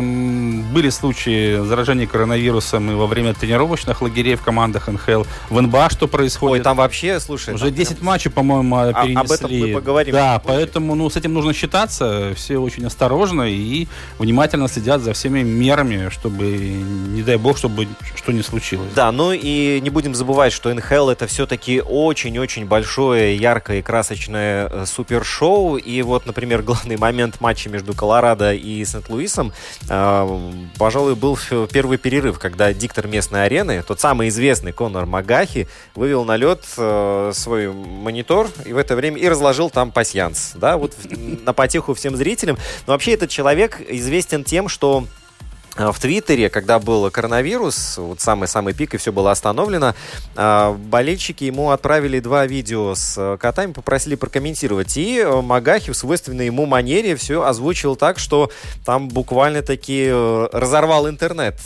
[0.73, 5.25] были случаи заражения коронавирусом и во время тренировочных лагерей в командах НХЛ.
[5.51, 6.61] В НБА что происходит?
[6.61, 7.55] Ой, там вообще, слушай...
[7.55, 8.07] Уже 10 прям...
[8.07, 9.14] матчей, по-моему, перенесли.
[9.16, 10.12] А, об этом мы поговорим.
[10.14, 12.33] Да, поэтому, ну, с этим нужно считаться.
[12.37, 13.87] Все очень осторожно и
[14.18, 18.92] внимательно следят за всеми мерами, чтобы, не дай бог, чтобы что не случилось.
[18.94, 24.87] Да, ну и не будем забывать, что НХЛ это все-таки очень-очень большое, яркое красочное э,
[24.87, 25.76] супершоу.
[25.76, 29.52] И вот, например, главный момент матча между Колорадо и Сент-Луисом,
[29.88, 31.38] э, пожалуй, был
[31.72, 37.32] первый перерыв, когда диктор местной арены, тот самый известный Конор Магахи, вывел на лед э,
[37.34, 40.94] свой монитор и в это время и разложил там пасьянс, да, вот
[41.44, 42.56] на потеху всем зрителям.
[42.87, 45.06] Но вообще этот человек известен тем, что
[45.76, 49.94] в Твиттере, когда был коронавирус, вот самый-самый пик, и все было остановлено,
[50.37, 54.96] а, болельщики ему отправили два видео с э, котами, попросили прокомментировать.
[54.96, 58.50] И э, Магахи в свойственной ему манере все озвучил так, что
[58.84, 61.58] там буквально-таки э, разорвал интернет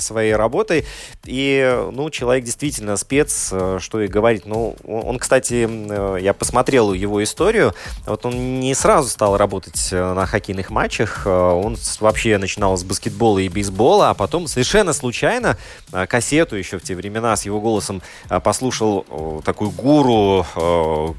[0.00, 0.84] своей работой.
[1.24, 4.44] И, ну, человек действительно спец, что и говорить.
[4.46, 7.74] Ну, он, кстати, я посмотрел его историю,
[8.06, 13.48] вот он не сразу стал работать на хоккейных матчах, он вообще начинал с баскетбола и
[13.52, 15.56] бейсбола, а потом совершенно случайно
[15.92, 20.46] а, кассету еще в те времена с его голосом а, послушал такой гуру,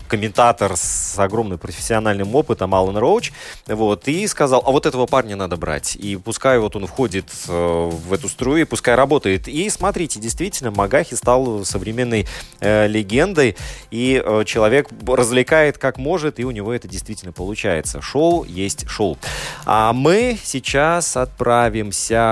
[0.08, 3.32] комментатор с огромным профессиональным опытом Алан Роуч,
[3.67, 8.13] вот, и сказал, а вот этого парня надо брать, и пускай вот он входит в
[8.13, 9.48] эту струю, пускай работает.
[9.48, 12.28] И смотрите, действительно, Магахи стал современной
[12.60, 13.56] э, легендой,
[13.91, 18.02] и э, человек развлекает как может, и у него это действительно получается.
[18.02, 19.17] Шоу есть шоу.
[19.65, 22.22] А мы сейчас отправимся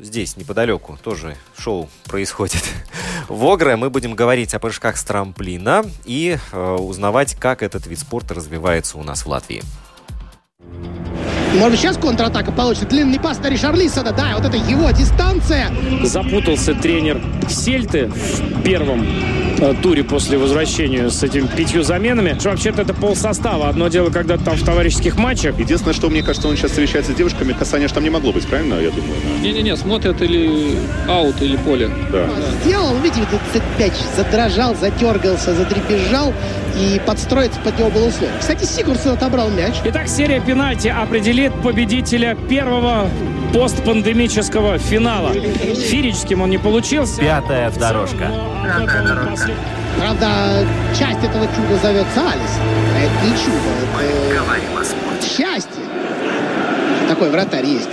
[0.00, 2.62] здесь, неподалеку, тоже шоу происходит.
[3.28, 7.98] В Огре мы будем говорить о прыжках с трамплина и э, узнавать, как этот вид
[7.98, 9.62] спорта развивается у нас в Латвии.
[11.58, 12.86] Может, сейчас контратака получится.
[12.86, 14.12] Длинный пас на Ришарлисона.
[14.12, 15.70] Да, вот это его дистанция.
[16.02, 19.06] Запутался тренер Сельты в первом
[19.58, 22.36] Э, туре после возвращения с этими пятью заменами.
[22.38, 23.68] Что вообще-то это пол состава.
[23.68, 25.58] Одно дело, когда там в товарищеских матчах.
[25.58, 28.74] Единственное, что мне кажется, он сейчас встречается с девушками, касания там не могло быть, правильно,
[28.74, 29.14] я думаю?
[29.40, 30.76] Не-не-не, смотрят или
[31.08, 31.88] аут, или поле.
[32.12, 32.28] Да.
[32.64, 33.22] Сделал, видите,
[33.54, 36.34] этот мяч задрожал, задергался, задребезжал,
[36.76, 38.36] и подстроиться под него было условие.
[38.38, 39.74] Кстати, Сигурсон отобрал мяч.
[39.84, 43.08] Итак, серия пенальти определит победителя первого
[43.52, 45.32] постпандемического финала.
[45.32, 47.20] Фирическим он не получился.
[47.20, 48.30] Пятая дорожка.
[48.64, 49.50] Пятая дорожка.
[49.98, 50.66] Правда,
[50.98, 52.58] часть этого чуда зовется Алис.
[52.94, 53.56] А это не чудо.
[53.94, 55.26] Мы говорим о спорте.
[55.26, 55.82] Счастье.
[57.08, 57.88] Такой вратарь есть.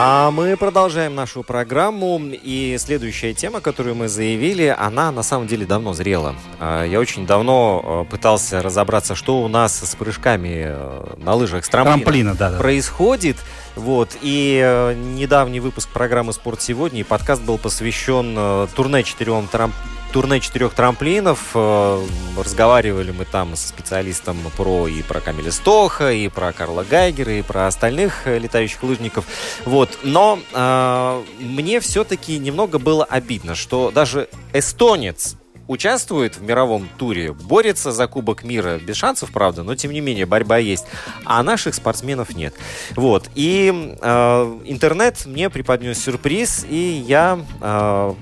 [0.00, 2.20] А мы продолжаем нашу программу.
[2.22, 6.36] И следующая тема, которую мы заявили, она на самом деле давно зрела.
[6.60, 11.64] А, Я очень давно э, пытался разобраться, что у нас с прыжками э, на лыжах
[11.64, 12.58] с трамплина, Трамплина, да, да.
[12.58, 13.38] происходит.
[13.74, 14.16] Вот.
[14.22, 19.72] И э, недавний выпуск программы «Спорт сегодня» и подкаст был посвящен э, турне четырем трам-
[20.12, 21.50] турне четырех трамплинов.
[21.54, 27.32] Э, Разговаривали мы там со специалистом про и про Камиля Стоха, и про Карла Гайгера,
[27.32, 29.24] и про остальных э, летающих лыжников.
[29.64, 29.98] Вот.
[30.02, 35.36] Но э, мне все-таки немного было обидно, что даже эстонец
[35.68, 38.78] участвует в мировом туре, борется за Кубок мира.
[38.78, 40.86] Без шансов, правда, но тем не менее борьба есть.
[41.24, 42.54] А наших спортсменов нет.
[42.96, 43.28] Вот.
[43.34, 48.14] И э, интернет мне преподнес сюрприз, и я э,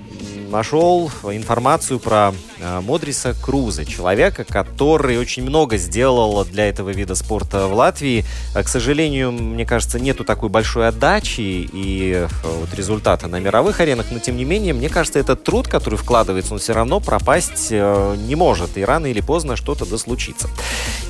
[0.47, 2.33] нашел информацию про
[2.81, 8.25] Модриса Круза, человека, который очень много сделал для этого вида спорта в Латвии.
[8.55, 13.79] Э, К сожалению, мне кажется, нету такой большой отдачи и э, вот результата на мировых
[13.79, 17.67] аренах, но тем не менее, мне кажется, этот труд, который вкладывается, он все равно пропасть
[17.71, 20.49] э, не может, и рано или поздно что-то да случится.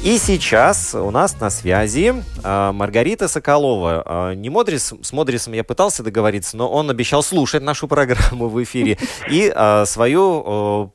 [0.03, 4.31] И сейчас у нас на связи э, Маргарита Соколова.
[4.31, 8.61] Э, Не Модрис, с Модрисом я пытался договориться, но он обещал слушать нашу программу в
[8.63, 8.97] эфире.
[9.29, 10.87] И э, свою э,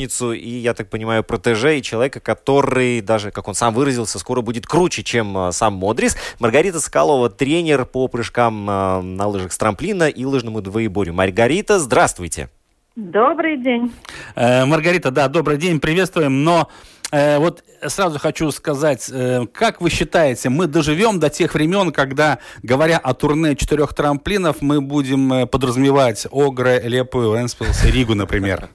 [0.00, 4.40] помощницу, и, я так понимаю, протеже, и человека, который даже, как он сам выразился, скоро
[4.40, 6.16] будет круче, чем э, сам Модрис.
[6.38, 11.14] Маргарита Соколова, тренер по прыжкам э, на лыжах с трамплина и лыжному двоеборью.
[11.14, 12.48] Маргарита, здравствуйте.
[12.96, 13.92] Добрый день.
[14.36, 16.44] Э, Маргарита, да, добрый день, приветствуем.
[16.44, 16.68] Но
[17.12, 22.38] э, вот сразу хочу сказать, э, как вы считаете, мы доживем до тех времен, когда,
[22.62, 28.70] говоря о турне четырех трамплинов, мы будем э, подразумевать Огры, Лепу, Энспилс и Ригу, например?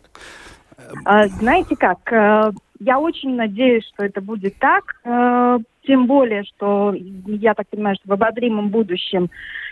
[1.05, 6.93] А, знаете как, э, я очень надеюсь, что это будет так, э, тем более, что
[6.95, 9.29] я так понимаю, что в обозримом будущем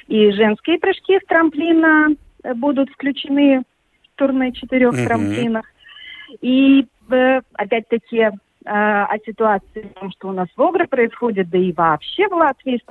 [0.07, 2.09] и женские прыжки с трамплина
[2.43, 3.63] э, будут включены
[4.13, 5.65] в турне четырех трамплинах.
[6.41, 6.85] И
[7.55, 8.29] опять-таки
[8.65, 12.81] о ситуации, о том, что у нас в Огре происходит, да и вообще в Латвии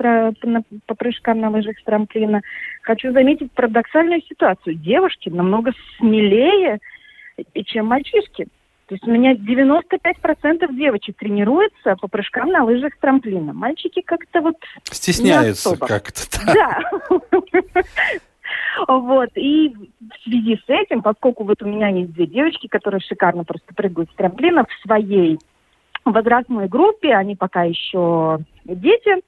[0.85, 2.41] по прыжкам на лыжах с трамплина,
[2.83, 4.75] хочу заметить парадоксальную ситуацию.
[4.75, 6.79] Девушки намного смелее,
[7.65, 8.47] чем мальчишки.
[8.87, 13.53] То есть у меня 95% девочек тренируются по прыжкам на лыжах с трамплина.
[13.53, 16.21] Мальчики как-то вот Стесняются как-то.
[16.53, 16.79] Да.
[18.87, 19.29] Вот.
[19.35, 23.73] И в связи с этим, поскольку вот у меня есть две девочки, которые шикарно просто
[23.73, 25.39] прыгают с трамплина в своей
[26.05, 29.21] возрастной группе, они пока еще дети,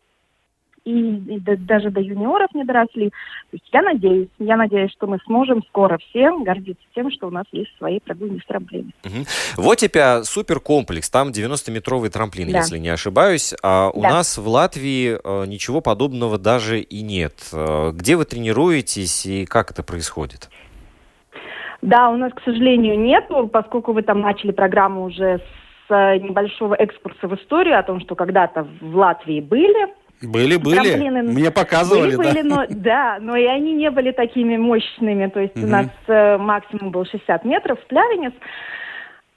[0.86, 3.10] и, и да- даже до юниоров не доросли.
[3.10, 3.14] То
[3.54, 7.46] есть я надеюсь, я надеюсь, что мы сможем скоро всем гордиться тем, что у нас
[7.52, 8.92] есть свои прыгуни с трамплина.
[9.04, 9.26] Мгм.
[9.58, 12.60] Вот тебя суперкомплекс, там 90-метровый трамплин, Да.
[12.60, 13.54] если не ошибаюсь.
[13.64, 14.10] А у Да.
[14.12, 17.34] нас в Латвии э, ничего подобного даже и нет.
[17.52, 20.50] Э, Где вы тренируетесь и как это происходит?
[21.82, 25.40] Да, у нас, к сожалению, нет, поскольку вы там начали программу уже
[25.88, 29.94] с э, небольшого экскурса в историю о том, что когда-то в Латвии были
[30.26, 30.76] Были, были.
[30.76, 31.24] Трамплины.
[31.24, 32.34] Мне показывали, были, да.
[32.34, 35.28] были, но, да, но и они не были такими мощными.
[35.28, 35.70] То есть у Мгм.
[35.70, 38.34] нас э, максимум был 60 метров в Плявенец.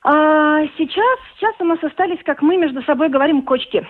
[0.04, 3.86] А сейчас, сейчас у нас остались, как мы между собой говорим, кочки.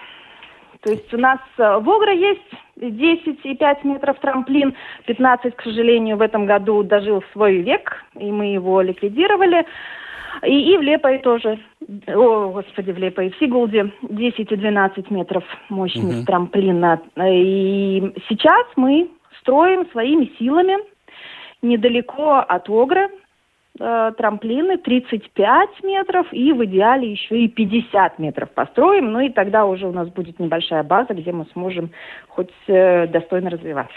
[0.82, 2.40] То есть у нас э, в Огра есть
[2.76, 4.74] 10 и 5 метров трамплин,
[5.06, 9.66] 15, к сожалению, в этом году дожил свой век, и мы его ликвидировали.
[10.44, 11.58] И, и в Лепой тоже,
[12.06, 16.26] о, господи, в Лепой, в Сигулде 10 и 12 метров мощность Мгм.
[16.26, 17.00] трамплина.
[17.16, 19.08] И сейчас мы
[19.40, 20.76] строим своими силами
[21.62, 23.08] недалеко от Огры
[23.80, 29.12] э, трамплины 35 метров и в идеале еще и 50 метров построим.
[29.12, 31.90] Ну и тогда уже у нас будет небольшая база, где мы сможем
[32.28, 33.96] хоть э, достойно развиваться.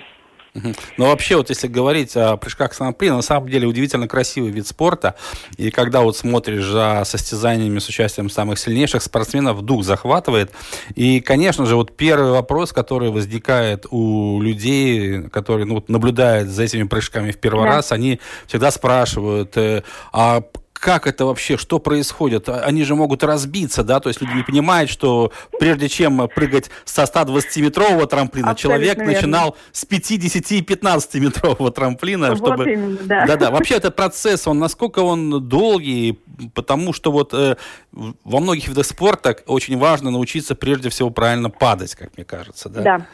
[0.97, 4.67] Но вообще, вот если говорить о прыжках с трамплина, на самом деле удивительно красивый вид
[4.67, 5.15] спорта.
[5.57, 10.51] И когда вот смотришь за состязаниями с участием самых сильнейших спортсменов, дух захватывает.
[10.95, 16.63] И, конечно же, вот первый вопрос, который возникает у людей, которые ну, вот наблюдают за
[16.63, 17.75] этими прыжками в первый Да.
[17.77, 20.43] раз, они всегда спрашивают, э, а
[20.81, 22.49] как это вообще, что происходит?
[22.49, 26.71] А- Они же могут разбиться, да, то есть люди не понимают, что прежде чем прыгать
[26.85, 29.13] со 120-метрового трамплина, Абсолютно человек верно.
[29.13, 32.71] начинал с 50 и 15-метрового трамплина, Вот чтобы...
[32.73, 33.25] именно, да.
[33.27, 36.19] Да-да, вообще этот процесс, он насколько он долгий,
[36.55, 37.57] потому что вот э,
[37.91, 42.81] во многих видах спорта очень важно научиться прежде всего правильно падать, как мне кажется, да?
[42.81, 43.05] Да.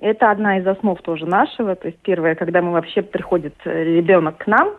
[0.00, 1.76] Это одна из основ тоже нашего.
[1.76, 4.70] То есть первое, когда мы вообще приходит э, ребенок к нам,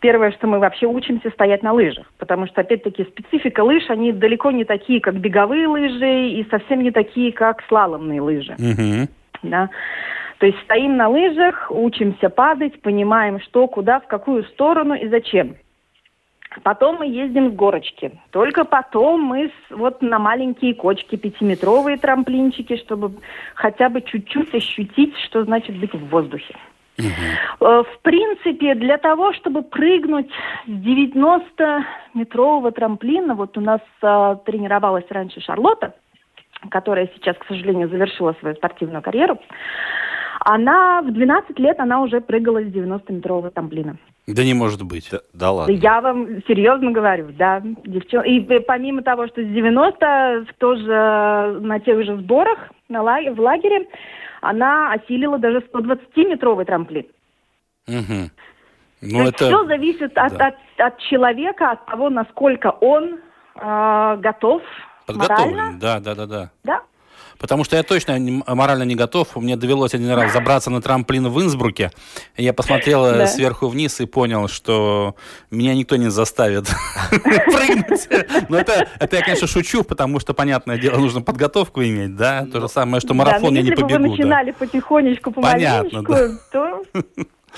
[0.00, 2.06] первое, что мы вообще учимся стоять на лыжах.
[2.18, 6.90] Потому что, опять-таки, специфика лыж, они далеко не такие, как беговые лыжи, и совсем не
[6.90, 8.54] такие, как слаломные лыжи.
[8.58, 9.08] Мгм.
[9.42, 9.70] Да.
[10.38, 15.56] То есть стоим на лыжах, учимся падать, понимаем, что, куда, в какую сторону и зачем.
[16.62, 18.12] Потом мы ездим в горочки.
[18.30, 23.12] Только потом мы с, вот на маленькие кочки, пятиметровые трамплинчики, чтобы
[23.54, 26.54] хотя бы чуть-чуть ощутить, что значит быть в воздухе.
[26.98, 27.04] Э,
[27.60, 30.30] В принципе, для того, чтобы прыгнуть
[30.66, 35.94] с 90-метрового трамплина, вот у нас а, тренировалась раньше Шарлотта,
[36.70, 39.38] которая сейчас, к сожалению, завершила свою спортивную карьеру,
[40.40, 43.96] она в 12 лет она уже прыгала с 90-метрового трамплина.
[44.26, 45.08] Да не может быть.
[45.10, 45.72] Да, да ладно.
[45.72, 48.24] Я вам серьезно говорю, да, девчон...
[48.24, 52.58] И э, помимо того, что с 90 в тоже на тех же сборах
[52.88, 53.86] на лаге- в лагере
[54.40, 57.06] она осилила даже 120-метровый трамплин.
[57.86, 57.92] То
[59.00, 60.48] Ну, есть все зависит от, да.
[60.48, 63.20] от, от человека, от того, насколько он
[63.54, 64.62] э, готов
[65.06, 65.26] морально.
[65.26, 65.78] подготовлен.
[65.78, 66.50] Да, да, да, да.
[66.64, 66.82] Да.
[67.38, 69.36] Потому что я точно не- морально не готов.
[69.36, 71.90] Мне довелось один раз забраться на трамплин в Инсбруке.
[72.36, 73.26] Я посмотрел э, Да.
[73.26, 75.14] сверху вниз и понял, что
[75.50, 76.68] меня никто не заставит
[77.10, 78.08] прыгнуть.
[78.48, 82.46] Но это, это я, конечно, шучу, потому что, понятное дело, нужно подготовку иметь, да?
[82.52, 84.10] То же самое, что марафон я не если бы вы побегу.
[84.16, 86.82] начинали потихонечку, Понятно, помаленечку, то...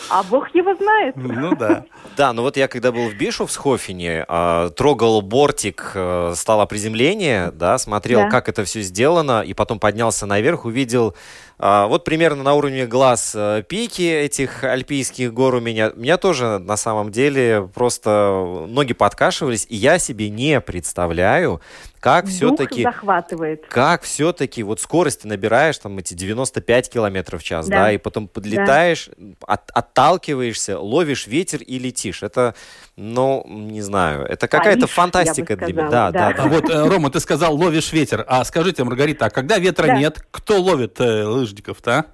[0.08, 1.14] А бог его знает.
[1.16, 1.84] Ну да.
[2.16, 7.78] Да, ну вот я когда был в Бишофсхофене, а, трогал бортик, э, стало приземление, да,
[7.78, 8.30] смотрел, Да.
[8.30, 11.14] как это все сделано, и потом поднялся наверх, увидел
[11.62, 15.92] а, вот примерно на уровне глаз э, пики этих альпийских гор у меня.
[15.94, 21.60] У меня тоже на самом деле просто ноги подкашивались, и я себе не представляю,
[22.00, 23.66] как все-таки захватывает.
[23.68, 27.92] как все-таки вот скорости набираешь, там эти 95 километров в час, да, Да.
[27.92, 29.10] и потом подлетаешь,
[29.46, 32.22] от- отталкиваешься, ловишь ветер и летишь.
[32.22, 32.54] Это,
[32.96, 35.88] ну, не знаю, это какая-то Париж, фантастика для меня.
[35.90, 36.32] Да, да.
[36.32, 38.24] да, А вот, э, Рома, ты сказал, ловишь ветер.
[38.26, 39.98] А скажите, Маргарита, а когда ветра Да.
[39.98, 42.04] нет, кто ловит э, лыжников-то, а?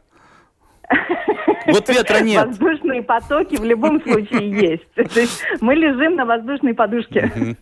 [1.68, 2.46] Вот ветра нет.
[2.46, 5.12] Воздушные потоки в любом случае есть.
[5.12, 7.56] То есть мы лежим на воздушной подушке.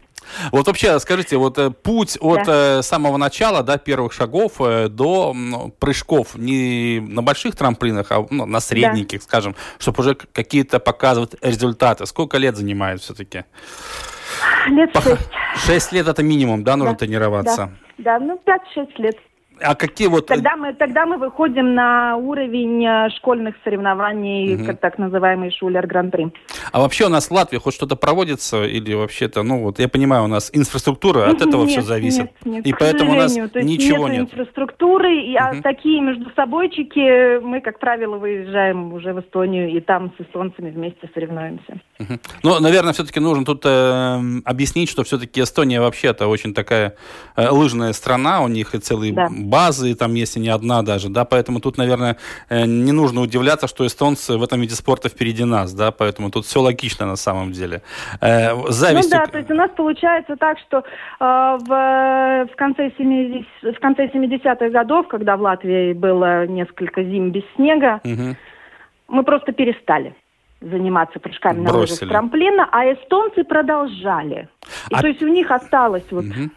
[0.53, 5.35] Вот вообще, скажите, вот э, путь от э, самого начала, да, первых шагов э, до
[5.79, 12.07] прыжков не на больших трамплинах, а ну, на средненьких, скажем, чтобы уже какие-то показывать результаты.
[12.07, 13.45] Сколько лет занимает все-таки?
[14.67, 15.29] Лет шесть.
[15.67, 17.73] Шесть лет это минимум, да, нужно Да, тренироваться.
[17.99, 18.41] Да, ну
[18.77, 19.17] 5-6 лет.
[19.61, 20.25] А какие вот...
[20.31, 24.67] э, Тогда мы, тогда мы выходим на уровень э, школьных соревнований, Мгм.
[24.67, 26.33] как так называемый Шулер Гран-при.
[26.73, 30.25] А вообще у нас в Латвии хоть что-то проводится или вообще-то, ну вот я понимаю,
[30.25, 32.21] у нас инфраструктура от этого все Нет, зависит.
[32.21, 34.23] нет, нет, И поэтому у нас ничего нет.
[34.23, 35.63] инфраструктуры, и, а Мгм.
[35.63, 41.09] такие между собойчики мы, как правило, выезжаем уже в Эстонию, и там с эстонцами вместе
[41.15, 41.81] соревнуемся.
[41.99, 42.21] Мгм.
[42.43, 46.97] Ну, наверное, все-таки нужно тут э, объяснить, что все-таки Эстония вообще-то очень такая
[47.37, 49.29] э, лыжная страна, у них и целые Да.
[49.45, 52.17] Базы, там есть и не одна даже, да, поэтому тут, наверное,
[52.49, 56.45] э, не нужно удивляться, что эстонцы в этом виде спорта впереди нас, да, поэтому тут
[56.47, 57.83] все логично на самом деле.
[58.21, 60.83] Э, зависть Ну у- да, то есть у нас получается так, что э,
[61.21, 67.43] в, в конце 70 в конце 70-х годов, когда в Латвии было несколько зим без
[67.57, 68.37] снега, Мгм.
[69.09, 70.15] мы просто перестали
[70.61, 74.49] заниматься прыжками на лыжах с трамплина, а эстонцы продолжали.
[74.91, 76.25] И А- то есть у них осталось вот...
[76.25, 76.51] Мгм.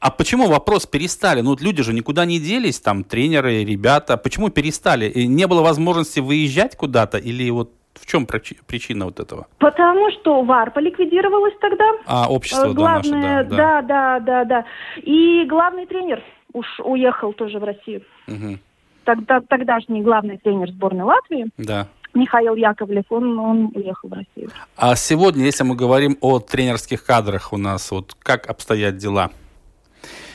[0.00, 1.40] А почему вопрос перестали?
[1.40, 4.16] Ну, люди же никуда не делись, там, тренеры, ребята.
[4.16, 5.06] Почему перестали?
[5.06, 7.18] И не было возможности выезжать куда-то?
[7.18, 9.48] Или вот в чем причи- причина вот этого?
[9.58, 11.84] Потому что ВАРПа ликвидировалась тогда.
[12.06, 13.82] А, общество, Э, да, наше, главное, да, да.
[13.82, 14.64] да, да, да.
[15.02, 18.02] И главный тренер уж уехал тоже в Россию.
[18.28, 18.60] Мгм.
[19.04, 21.88] Тогда, тогдашний главный тренер сборной Латвии, Да.
[22.14, 24.50] Михаил Яковлев, он, он уехал в Россию.
[24.76, 29.30] А сегодня, если мы говорим о тренерских кадрах у нас, вот как обстоят дела?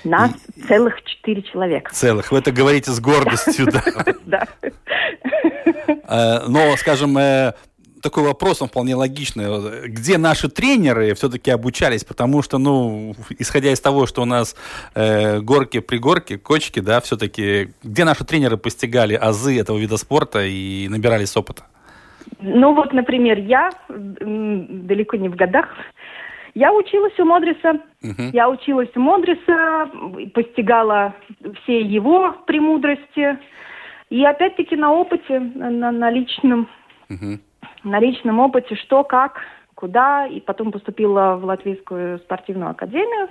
[0.04, 0.32] Нас
[0.68, 1.92] целых четыре человека.
[1.94, 2.32] Целых.
[2.32, 3.84] Вы это говорите с гордостью, да.
[4.26, 4.48] Да.
[6.08, 7.54] Э, Но, скажем, э,
[8.04, 9.88] такой вопрос, он вполне логичный.
[9.88, 12.04] Где наши тренеры все-таки обучались?
[12.04, 14.56] Потому что, ну, исходя из того, что у нас
[14.94, 20.88] э, горки, пригорки, кочки, да, все-таки, где наши тренеры постигали азы этого вида спорта и
[20.90, 21.64] набирались опыта?
[22.40, 25.68] Ну вот, например, я далеко не в годах.
[26.56, 27.80] Я училась у Модриса.
[28.02, 28.30] Мгм.
[28.32, 29.90] Я училась у Модриса,
[30.34, 31.14] постигала
[31.64, 33.40] все его премудрости.
[34.10, 36.68] И опять-таки на опыте, на, на личном,
[37.10, 37.40] Мгм.
[37.84, 39.42] на личном опыте, что, как,
[39.76, 40.28] куда.
[40.28, 43.30] И потом поступила в Латвийскую спортивную академию.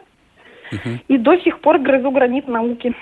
[0.72, 1.00] Мгм.
[1.06, 2.94] И до сих пор грызу гранит науки.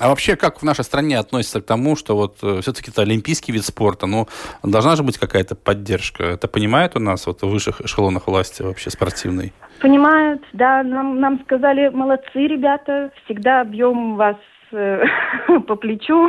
[0.00, 3.64] А вообще, как в нашей стране относятся к тому, что вот все-таки это олимпийский вид
[3.64, 4.26] спорта, ну,
[4.62, 6.24] должна же быть какая-то поддержка.
[6.24, 9.52] Это понимают у нас вот в высших эшелонах власти вообще спортивной?
[9.80, 14.36] Понимают, да, нам, нам сказали, молодцы, ребята, всегда бьем вас
[14.72, 15.02] э,
[15.68, 16.28] по плечу.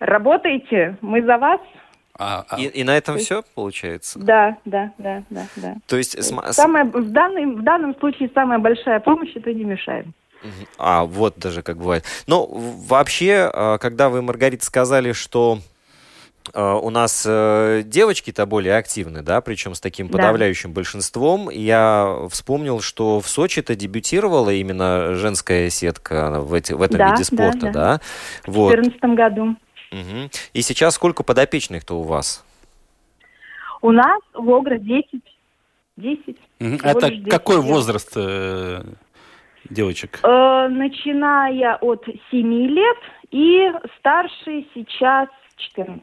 [0.00, 1.60] Работайте, мы за вас.
[2.20, 4.18] А, а- И, и на этом все получается?
[4.18, 5.74] Да, да, да, да, да.
[5.86, 10.12] То есть, см- Самая, в, данной, в данном случае самая большая помощь это не мешаем.
[10.78, 12.04] А, вот даже как бывает.
[12.26, 15.58] Но в- вообще, э, когда вы, Маргарита, сказали, что
[16.54, 20.12] э, у нас э, девочки-то более активны, да, причем с таким Да.
[20.18, 26.98] подавляющим большинством, я вспомнил, что в Сочи-то дебютировала именно женская сетка в, эти, в этом
[26.98, 27.70] Да, виде да, спорта, да?
[27.72, 28.00] да.
[28.46, 28.72] В Вот.
[28.76, 29.56] 2014 году.
[29.90, 30.30] Мгм.
[30.54, 32.44] И сейчас сколько подопечных-то у вас?
[33.82, 35.20] У нас в Огра 10.
[35.96, 36.36] 10.
[36.60, 36.78] Мгм.
[36.78, 37.72] всего Это лишь 10 какой девочек.
[37.74, 38.82] возраст э,
[39.70, 40.20] девочек?
[40.22, 42.96] Э, начиная от 7 лет
[43.30, 46.02] и старший сейчас 14.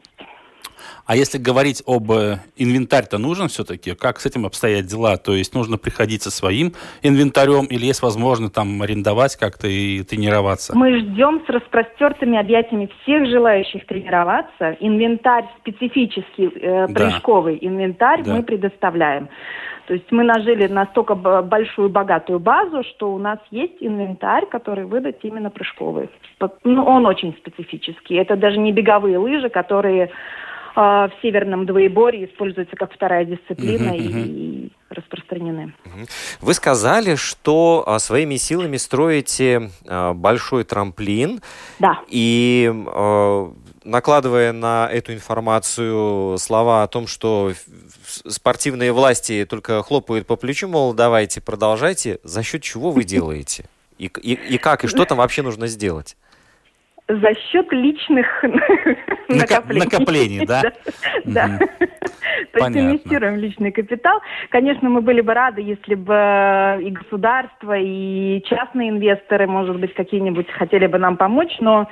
[1.06, 3.94] А если говорить об э, инвентарь-то нужен все-таки?
[3.94, 5.16] Как с этим обстоят дела?
[5.16, 10.76] То есть нужно приходить со своим инвентарем или есть возможность там арендовать как-то и тренироваться?
[10.76, 14.76] Мы ждем с распростертыми объятиями всех желающих тренироваться.
[14.80, 16.94] Инвентарь специфический, э, Да.
[16.94, 18.34] прыжковый инвентарь Да.
[18.34, 19.28] мы предоставляем.
[19.86, 25.18] То есть мы нажили настолько большую богатую базу, что у нас есть инвентарь, который выдать
[25.22, 26.10] именно прыжковый.
[26.64, 28.16] Ну, он очень специфический.
[28.16, 30.08] Это даже не беговые лыжи, которые э,
[30.74, 34.24] в северном двоеборье используются как вторая дисциплина и, мгм.
[34.24, 35.72] и распространены.
[36.40, 41.40] Вы сказали, что а, своими силами строите а, большой трамплин.
[41.78, 42.00] Да.
[42.08, 43.52] И а,
[43.86, 47.52] накладывая на эту информацию слова о том, что
[48.04, 53.64] спортивные власти только хлопают по плечу, мол, давайте, продолжайте, за счет чего вы делаете?
[53.98, 56.16] И, и, и как, и что там вообще нужно сделать?
[57.08, 58.26] За счет личных
[59.28, 59.84] накоплений.
[59.84, 60.62] накоплений, да?
[61.24, 61.58] Да.
[61.58, 62.78] То есть Понятно.
[62.80, 64.20] инвестируем в личный капитал.
[64.50, 70.50] Конечно, мы были бы рады, если бы и государство, и частные инвесторы, может быть, какие-нибудь
[70.50, 71.88] хотели бы нам помочь, но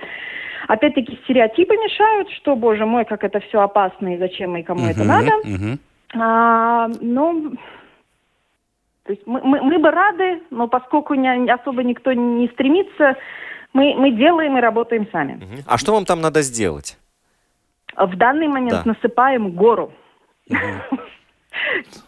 [0.69, 5.01] опять-таки стереотипы мешают, что, боже мой, как это все опасно и зачем и кому это
[5.01, 5.33] Мгм, надо.
[5.45, 5.79] мгм.
[6.17, 7.53] А, ну,
[9.05, 13.17] то есть мы, мы, мы бы рады, но поскольку не, особо никто не стремится,
[13.73, 15.41] мы, мы делаем и работаем сами.
[15.67, 16.97] А что вам там надо сделать?
[17.97, 18.91] В данный момент Да.
[18.93, 19.93] насыпаем гору.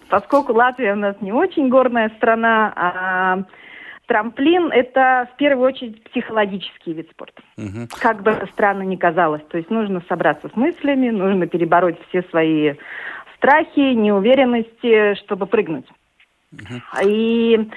[0.08, 3.38] Поскольку Латвия у нас не очень горная страна, а
[4.06, 7.42] трамплин это в первую очередь психологический вид спорта.
[7.56, 7.88] Мгм.
[8.00, 9.42] Как бы это странно ни казалось.
[9.48, 12.74] То есть нужно собраться с мыслями, нужно перебороть все свои
[13.36, 15.86] страхи, неуверенности, чтобы прыгнуть.
[17.04, 17.68] И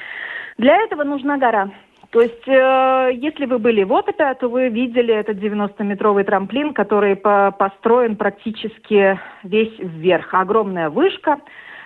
[0.57, 1.71] для этого нужна гора.
[2.11, 7.15] То есть, э, если вы были в Отопе, то вы видели этот 90-метровый трамплин, который
[7.15, 10.33] по- построен практически весь вверх.
[10.33, 11.39] Огромная вышка,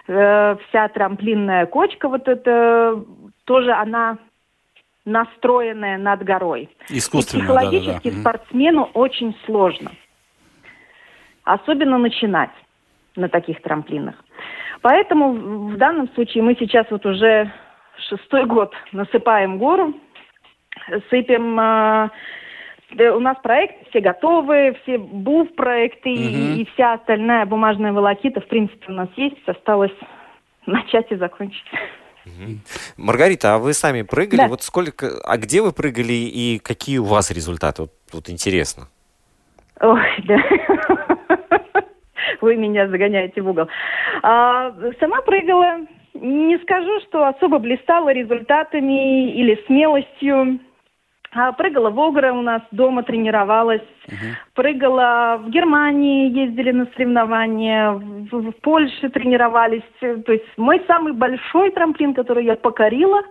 [0.08, 3.04] э, вся трамплинная кочка вот эта,
[3.44, 4.18] тоже она
[5.06, 6.70] настроенная над горой.
[6.90, 8.12] Искусственно, И психологически да-да-да.
[8.12, 8.22] Мгм.
[8.22, 9.92] спортсмену очень сложно.
[11.44, 12.52] Особенно начинать
[13.16, 14.16] на таких трамплинах.
[14.82, 15.34] Поэтому
[15.70, 17.52] в данном случае мы сейчас вот уже
[18.10, 19.94] шестой год насыпаем гору,
[21.10, 21.60] сыпем...
[21.60, 22.10] э,
[22.92, 28.40] да, у нас проекты все готовы, все БУФ проекты и, и вся остальная бумажная волокита,
[28.40, 29.38] в принципе, у нас есть.
[29.48, 29.94] Осталось
[30.66, 31.66] начать и закончить.
[32.98, 34.42] Маргарита, а вы сами прыгали?
[34.42, 34.48] Да.
[34.48, 37.84] Вот сколько, а где вы прыгали и какие у вас результаты?
[37.84, 38.88] Вот, вот интересно.
[39.82, 40.38] Ой, да.
[42.42, 43.68] Вы меня загоняете в угол.
[44.22, 45.80] А, сама прыгала.
[46.14, 50.60] Не скажу, что особо блистала результатами или смелостью.
[51.36, 53.82] А, прыгала в Огре у нас, дома тренировалась.
[54.54, 59.84] Прыгала в Германии, ездили на соревнования, в, в Польше тренировались.
[60.00, 63.24] То есть мой самый большой трамплин, который я покорила,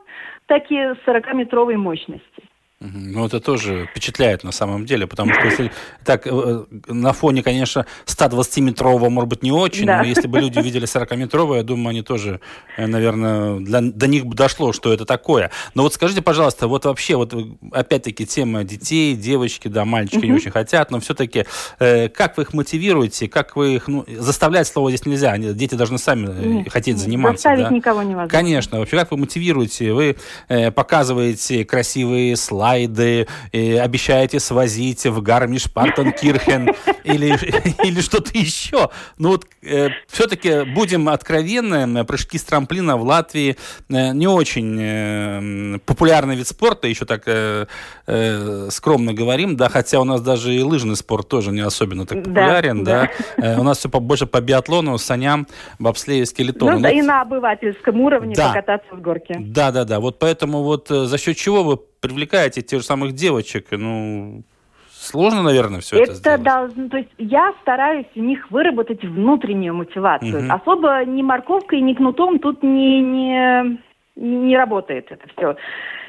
[0.46, 2.51] такие 40-метровой мощности.
[2.84, 5.70] Ну, это тоже впечатляет на самом деле, потому что если
[6.04, 9.98] так, э, на фоне, конечно, 120-метрового, может быть, не очень, Да.
[9.98, 12.40] но если бы люди видели 40-метровое, я думаю, они тоже,
[12.76, 15.50] э, наверное, для, до них бы дошло, что это такое.
[15.74, 20.32] Но вот скажите, пожалуйста, вот вообще, вот э, опять-таки тема детей, девочки, да, мальчики не
[20.32, 20.36] Мгм.
[20.36, 21.44] очень хотят, но все-таки
[21.78, 25.74] э, как вы их мотивируете, как вы их, ну, заставлять слово здесь нельзя, они, дети
[25.76, 27.42] должны сами э, Нет, хотеть нет, заниматься.
[27.48, 27.74] Заставить да?
[27.76, 28.28] никого невозможно.
[28.28, 28.78] Конечно.
[28.80, 29.92] Вообще, как вы мотивируете?
[29.92, 30.16] Вы
[30.48, 38.90] э, показываете красивые слайды, э, обещаете свозить в Гармиш-Партенкирхен или, или что-то еще.
[39.18, 39.46] Ну вот
[40.08, 43.56] все-таки будем откровенны, прыжки с трамплина в Латвии
[43.88, 47.66] э, не очень э, популярный вид спорта, еще так э,
[48.06, 52.22] э, скромно говорим, да, хотя у нас даже и лыжный спорт тоже не особенно так
[52.22, 53.10] Да, популярен, да.
[53.36, 53.54] да.
[53.54, 55.46] Э, у нас все побольше по биатлону, саням,
[55.78, 56.72] бобслею, скелетону.
[56.76, 58.48] Ну, да, и на обывательском уровне Да.
[58.48, 59.36] покататься с горки.
[59.38, 60.00] да, да, да.
[60.00, 64.42] Вот поэтому вот э, за счет чего вы привлекаете тех же самых девочек, ну,
[64.90, 66.42] сложно, наверное, все это, Это сделать.
[66.42, 70.42] должно, то есть я стараюсь у них выработать внутреннюю мотивацию.
[70.42, 70.52] Мгм.
[70.52, 73.78] Особо ни морковкой, ни кнутом тут не, не,
[74.16, 75.56] не работает это все.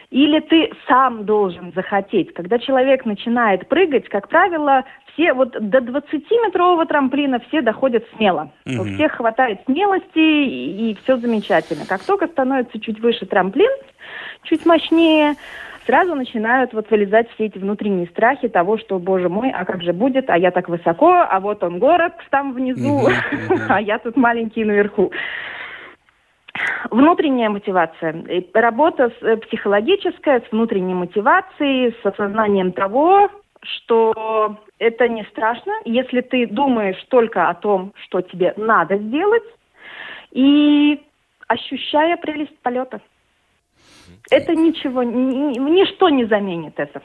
[0.10, 2.34] Или ты сам должен захотеть.
[2.36, 4.84] Когда человек начинает прыгать, как правило,
[5.14, 8.52] все вот до 20-метрового трамплина все доходят смело.
[8.66, 8.80] Мгм.
[8.80, 11.86] У всех хватает смелости и, все замечательно.
[11.88, 13.72] Как только становится чуть выше трамплин,
[14.44, 15.36] чуть мощнее,
[15.86, 19.94] сразу начинают вот вылезать все эти внутренние страхи того, что, боже мой, а как же
[19.94, 23.08] будет, а я так высоко, а вот он город там внизу,
[23.70, 25.12] а я тут маленький наверху.
[26.92, 28.24] Внутренняя мотивация.
[28.54, 33.30] Работа с- э, психологическая, с внутренней мотивацией, с осознанием того,
[33.62, 39.44] что это не страшно, если ты думаешь только о том, что тебе надо сделать,
[40.32, 41.02] и
[41.48, 43.02] ощущая прелесть полета.
[44.34, 47.02] Это ничего, ни- ни- ничто не заменит это.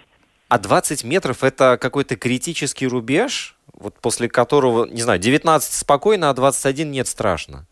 [0.48, 6.34] А 20 метров это какой-то критический рубеж, вот после которого, не знаю, 19 спокойно, а
[6.34, 7.66] 21 нет страшно.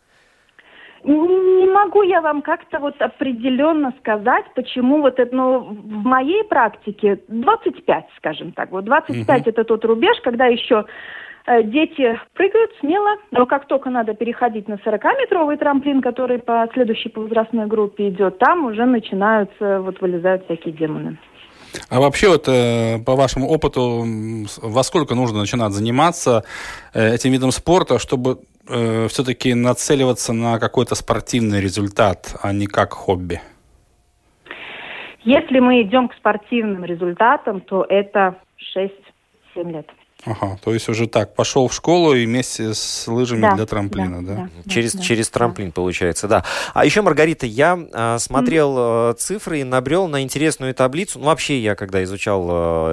[1.03, 7.19] Не могу я вам как-то вот определенно сказать, почему вот это, ну, в моей практике
[7.27, 8.71] 25, скажем так.
[8.71, 9.49] Вот 25 Мгм.
[9.49, 10.85] это тот рубеж, когда еще
[11.63, 17.21] дети прыгают смело, но как только надо переходить на 40-метровый трамплин, который по следующей по
[17.21, 21.17] возрастной группе идет, там уже начинаются, вот вылезают всякие демоны.
[21.89, 24.03] А вообще, вот, э, по вашему опыту,
[24.61, 26.43] во сколько нужно начинать заниматься
[26.93, 33.39] э, этим видом спорта, чтобы все-таки нацеливаться на какой-то спортивный результат, а не как хобби?
[35.27, 38.35] Если мы идем к спортивным результатам, то это
[38.77, 39.89] 6-7 лет.
[40.25, 44.25] Ага, то есть уже так, пошел в школу и вместе с лыжами Да, для трамплина,
[44.25, 44.35] да?
[44.35, 44.69] да.
[44.69, 46.43] через, да, через трамплин, получается, да.
[46.73, 48.75] А еще, Маргарита, я а, смотрел
[49.11, 51.19] э, цифры и набрел на интересную таблицу.
[51.19, 52.47] Ну, вообще, я когда изучал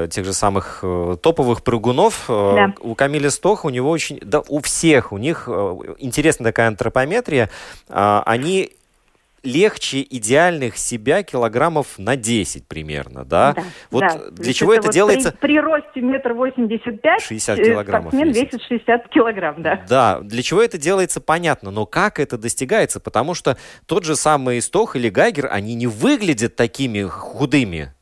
[0.04, 2.74] э, тех же самых э, топовых прыгунов, э, Да.
[2.80, 4.20] у Камиля Стоха, у него очень...
[4.22, 7.50] Да, у всех у них э, интересная такая антропометрия.
[7.88, 8.70] А, они
[9.44, 13.54] легче идеальных себя килограммов на 10 примерно, да?
[13.90, 15.32] Вот Да, для чего это, вот делается?
[15.32, 18.52] При, при росте метр восемьдесят пять 60 э, килограммов спортсмен весит.
[18.54, 19.84] весит 60 килограмм, да.
[19.88, 23.00] Да, для чего это делается, понятно, но как это достигается?
[23.00, 27.92] Потому что тот же самый Стох или Гайгер, они не выглядят такими худыми.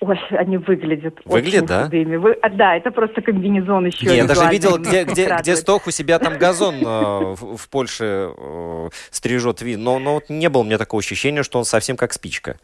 [0.00, 1.84] Ой, они выглядят Выглядят, очень да?
[1.84, 2.16] худыми.
[2.16, 4.06] Вы- а, да, это просто комбинезон еще.
[4.06, 5.56] Не, я даже видел, где, где, где.
[5.56, 10.28] Стох у себя там газон э, в, в Польше э, стрижет, ви- но, но вот
[10.28, 12.58] не было у меня такого ощущения, что он совсем как спичка.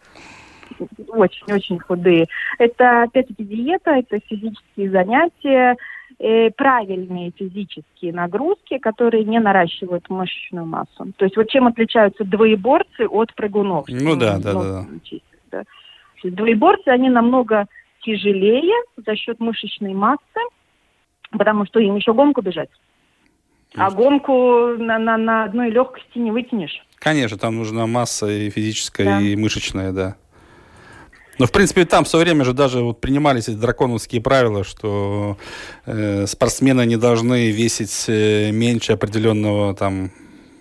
[1.08, 2.28] Очень-очень худые.
[2.58, 5.76] Это, опять-таки, диета, это физические занятия,
[6.20, 11.12] э, правильные физические нагрузки, которые не наращивают мышечную массу.
[11.16, 13.86] То есть вот чем отличаются двоеборцы от прыгунов?
[13.88, 14.86] Ну да, да, да,
[15.50, 15.64] да.
[16.24, 17.66] То есть двоеборцы, они намного
[18.02, 20.40] тяжелее за счет мышечной массы,
[21.32, 22.70] потому что им еще гонку бежать.
[23.76, 26.82] А гонку на, на, на одной легкости не вытянешь.
[26.96, 29.20] Конечно, там нужна масса и физическая, Да.
[29.20, 30.16] и мышечная, да.
[31.38, 35.36] Но, в принципе, там в свое время же даже вот принимались эти драконовские правила, что
[35.84, 40.10] э, спортсмены не должны весить э, меньше определенного там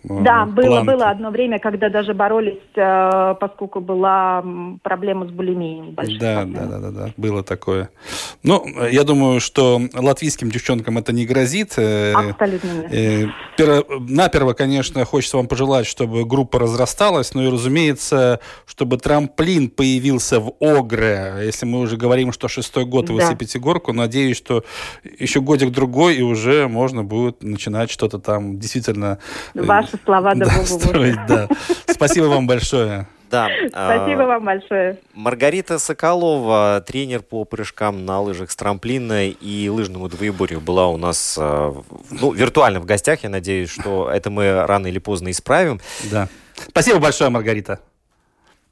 [0.04, 0.88] Да, было, планки.
[0.88, 4.44] было одно время, когда даже боролись, э, поскольку была
[4.82, 5.94] проблема с булимией.
[6.20, 7.90] Да, да, да, да, да, было такое.
[8.44, 11.74] Ну, э, я думаю, что латвийским девчонкам это не грозит.
[11.78, 13.30] э, Абсолютно нет.
[13.60, 20.40] Э, Наперво, конечно, хочется вам пожелать, чтобы группа разрасталась, но и, разумеется, чтобы трамплин появился
[20.40, 21.36] в Огре.
[21.44, 23.28] Если мы уже говорим, что шестой год вы Да.
[23.30, 24.64] сыпете горку, надеюсь, что
[25.20, 29.20] еще годик-другой, и уже можно будет начинать что-то там действительно...
[29.56, 29.62] э,
[29.94, 31.48] Ваши слова да да, богу строить, да.
[31.88, 33.08] Спасибо вам большое.
[33.30, 33.48] Да.
[33.70, 35.00] Спасибо а, вам большое.
[35.14, 41.36] Маргарита Соколова, тренер по прыжкам на лыжах с трамплина и лыжному двоеборью, была у нас
[41.38, 43.24] в- ну, виртуально в гостях.
[43.24, 45.82] Я надеюсь, что это мы рано или поздно исправим.
[46.12, 46.28] Да.
[46.70, 47.80] Спасибо большое, Маргарита.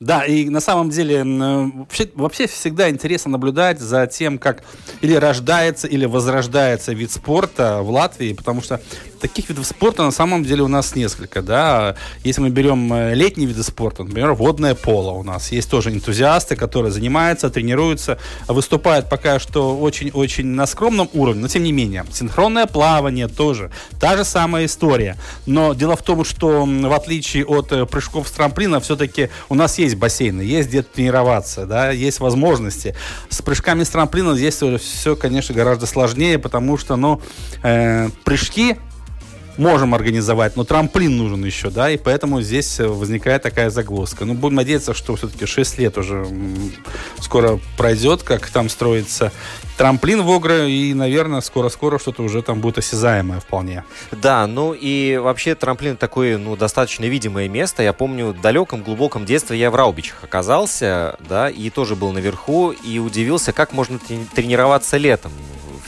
[0.02, 4.64] Да, и на самом деле вообще, вообще всегда интересно наблюдать за тем, как
[5.02, 8.82] или рождается, или возрождается вид спорта в Латвии, потому что
[9.22, 11.96] таких видов спорта на самом деле у нас несколько, да.
[12.24, 16.56] Если мы берем э, летние виды спорта, например, водное поло у нас, есть тоже энтузиасты,
[16.56, 18.18] которые занимаются, тренируются,
[18.48, 22.06] выступают пока что очень-очень на скромном уровне, но тем не менее.
[22.12, 25.18] Синхронное плавание тоже, та же самая история.
[25.46, 29.78] Но дело в том, что в отличие от э, прыжков с трамплина, все-таки у нас
[29.78, 32.96] есть бассейны, есть где тренироваться, да, есть возможности.
[33.30, 37.22] С прыжками с трамплина здесь все, конечно, гораздо сложнее, потому что, ну,
[37.64, 38.78] э, прыжки
[39.58, 44.26] можем организовать, но трамплин нужен еще, да, и поэтому здесь возникает такая загвоздка.
[44.26, 46.26] Ну, будем надеяться, что все-таки 6 лет уже
[47.20, 49.32] скоро пройдет, как там строится
[49.78, 53.84] трамплин в Огре, и, наверное, скоро-скоро что-то уже там будет осязаемое вполне.
[54.12, 57.82] Да, ну и вообще трамплин такое, ну, достаточно видимое место.
[57.84, 62.72] Я помню, в далеком, глубоком детстве я в Раубичах оказался, да, и тоже был наверху,
[62.72, 64.00] и удивился, как можно
[64.36, 65.32] тренироваться летом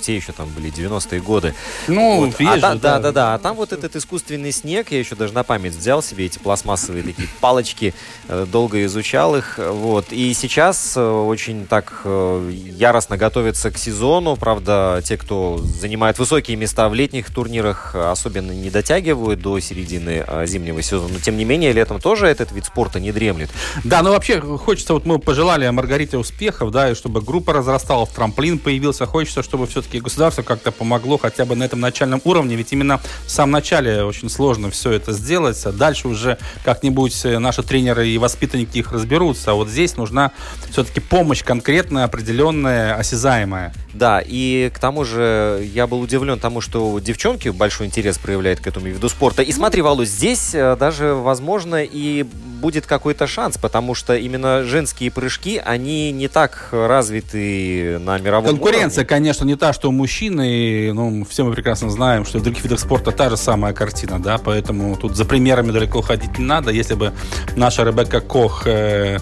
[0.04, 1.56] те еще там были 90-е годы.
[1.88, 2.36] Ну, вот.
[2.40, 3.34] а, да, да, да, да.
[3.34, 7.04] А там вот этот искусственный снег, я еще даже на память взял себе эти пластмассовые
[7.04, 7.94] такие палочки,
[8.28, 9.58] э, долго изучал их.
[9.58, 10.12] Вот.
[10.12, 14.36] И сейчас э, очень так э, яростно готовятся к сезону.
[14.36, 20.82] Правда, те, кто занимает высокие места в летних турнирах, особенно не дотягивают до середины зимнего
[20.82, 21.14] сезона.
[21.14, 23.50] Но, тем не менее, летом тоже этот вид спорта не дремлет.
[23.84, 28.60] Да, ну вообще хочется, вот мы пожелали Маргарите успехов, да, и чтобы группа разрасталась, трамплин
[28.60, 29.06] появился.
[29.06, 33.00] Хочется, чтобы все-таки все-таки государство как-то помогло хотя бы на этом начальном уровне, ведь именно
[33.26, 38.08] в самом начале очень сложно все это сделать, а дальше уже как-нибудь э, наши тренеры
[38.08, 40.32] и воспитанники их разберутся, а вот здесь нужна
[40.72, 43.72] все-таки помощь конкретная, определенная, осязаемая.
[43.94, 48.66] Да, и к тому же я был удивлен тому, что девчонки большой интерес проявляют к
[48.66, 49.44] этому виду спорта.
[49.44, 55.12] И смотри, Валу, здесь э, даже, возможно, и будет какой-то шанс, потому что именно женские
[55.12, 59.06] прыжки, они не так развиты на мировом Конкуренция, уровне.
[59.06, 62.64] конечно, не та, что у мужчин, и ну, все мы прекрасно знаем, что в других
[62.64, 66.72] видах спорта та же самая картина, да, поэтому тут за примерами далеко ходить не надо.
[66.72, 67.14] Если бы
[67.56, 69.20] наша Ребекка Кох э,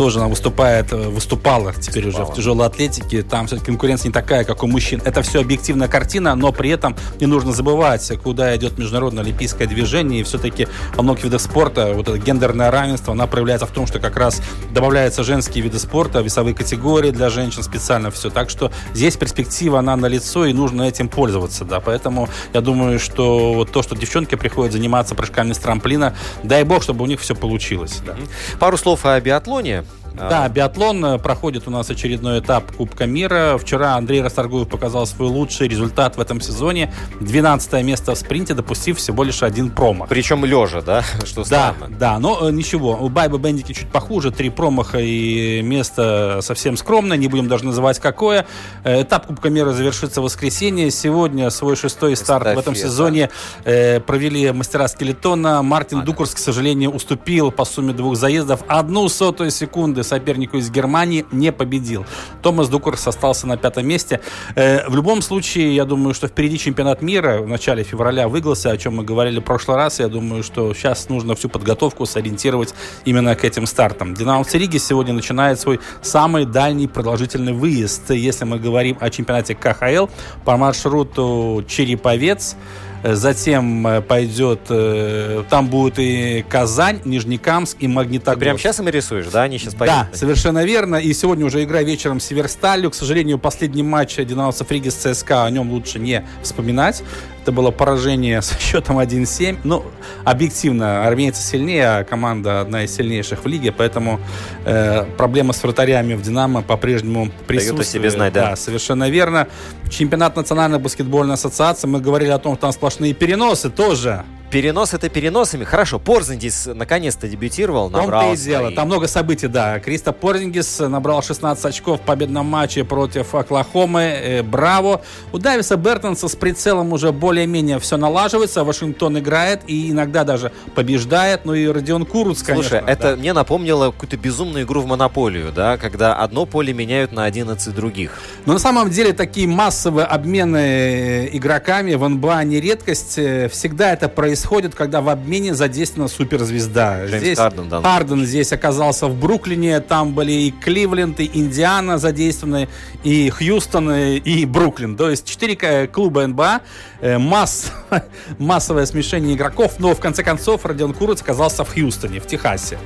[0.00, 2.24] тоже она выступает, э, выступала теперь Выступала.
[2.24, 3.22] уже в тяжелой атлетике.
[3.22, 5.02] Там все-таки конкуренция не такая, как у мужчин.
[5.04, 10.20] Это все объективная картина, но при этом не нужно забывать, куда идет международное олимпийское движение.
[10.20, 13.98] И все-таки во многих видах спорта вот это гендерное равенство, она проявляется в том, что
[13.98, 14.40] как раз
[14.72, 18.30] добавляются женские виды спорта, весовые категории для женщин специально все.
[18.30, 21.66] Так что здесь перспектива, она на лицо и нужно этим пользоваться.
[21.66, 21.80] Да.
[21.80, 26.82] Поэтому я думаю, что вот то, что девчонки приходят заниматься прыжками с трамплина, дай бог,
[26.82, 27.98] чтобы у них все получилось.
[28.06, 28.16] Да.
[28.58, 29.84] Пару слов о биатлоне.
[30.14, 33.56] Да, биатлон э, проходит у нас очередной этап Кубка мира.
[33.58, 36.92] Вчера Андрей Расторгуев показал свой лучший результат в этом сезоне.
[37.20, 40.08] 12 место в спринте, допустив всего лишь один промах.
[40.08, 41.02] Причем лежа, да?
[41.24, 42.98] Что да, да, но э, ничего.
[43.00, 44.30] У Байбы Бендики чуть похуже.
[44.30, 47.16] Три промаха и место совсем скромное.
[47.16, 48.46] Не будем даже называть какое.
[48.84, 50.90] Э, этап Кубка мира завершится в воскресенье.
[50.90, 52.58] Сегодня свой шестой старт Эстафета.
[52.58, 53.30] в этом сезоне
[53.64, 55.62] провели мастера скелетона.
[55.62, 60.70] Мартин а, Дукурс, к сожалению, уступил по сумме двух заездов одну сотую секунды сопернику из
[60.70, 62.06] Германии не победил.
[62.42, 64.20] Томас Дукурс остался на пятом месте.
[64.54, 68.76] Э, в любом случае, я думаю, что впереди чемпионат мира в начале февраля выигрался, о
[68.76, 70.00] чем мы говорили в прошлый раз.
[70.00, 72.74] Я думаю, что сейчас нужно всю подготовку сориентировать
[73.04, 74.14] именно к этим стартам.
[74.14, 78.10] Динамо Риги сегодня начинает свой самый дальний продолжительный выезд.
[78.10, 80.06] Если мы говорим о чемпионате КХЛ
[80.44, 82.56] по маршруту Череповец,
[83.02, 88.40] Затем э, пойдет, э, там будет и Казань, Нижнекамск и Магнитогорск.
[88.40, 89.42] Прямо сейчас им рисуешь, да?
[89.42, 89.96] Они сейчас пойдут?
[89.96, 90.96] Да, совершенно верно.
[90.96, 92.90] И сегодня уже игра вечером с Северсталью.
[92.90, 97.02] К сожалению, последний матч Динамовцев Риги с ЦСКА, о нем лучше не вспоминать.
[97.42, 99.58] Это было поражение со счетом 1-7.
[99.64, 99.84] Ну,
[100.24, 104.20] объективно, армейцы сильнее, а команда одна из сильнейших в лиге, поэтому
[104.64, 107.86] э, проблема с вратарями в «Динамо» по-прежнему присутствует.
[107.86, 108.50] Себе знать, да?
[108.50, 109.48] Да, совершенно верно.
[109.90, 114.24] Чемпионат Национальной баскетбольной ассоциации, мы говорили о том, что там сплошные переносы тоже.
[114.50, 115.62] Перенос это переносами.
[115.62, 118.22] Хорошо, Порзингис наконец-то дебютировал, набрал.
[118.22, 118.72] Том-то и дело.
[118.72, 119.78] Там много событий, да.
[119.78, 124.00] Кристо Порзингис набрал 16 очков в победном матче против Оклахомы.
[124.02, 125.02] Э, браво.
[125.32, 128.64] У Дависа Бертонса с прицелом уже более-менее все налаживается.
[128.64, 131.44] Вашингтон играет и иногда даже побеждает.
[131.44, 132.80] Ну и Родион Куруц, конечно.
[132.80, 137.24] Слушай, это мне напомнило какую-то безумную игру в монополию, да, когда одно поле меняют на
[137.24, 138.18] 11 других.
[138.46, 143.16] Но на самом деле такие массовые обмены э, игроками в НБА не редкость.
[143.16, 147.04] Э, всегда это происходит происходит, когда в обмене задействована суперзвезда.
[147.04, 147.82] Джеймс здесь Харден, да.
[147.82, 152.68] Харден здесь оказался в Бруклине, там были и Кливленд, и Индиана задействованы,
[153.04, 154.96] и Хьюстон, и Бруклин.
[154.96, 156.62] То есть четыре клуба НБА,
[157.02, 157.70] э, масс,
[158.38, 162.78] массовое смешение игроков, но в конце концов Родион Куруц оказался в Хьюстоне, в Техасе,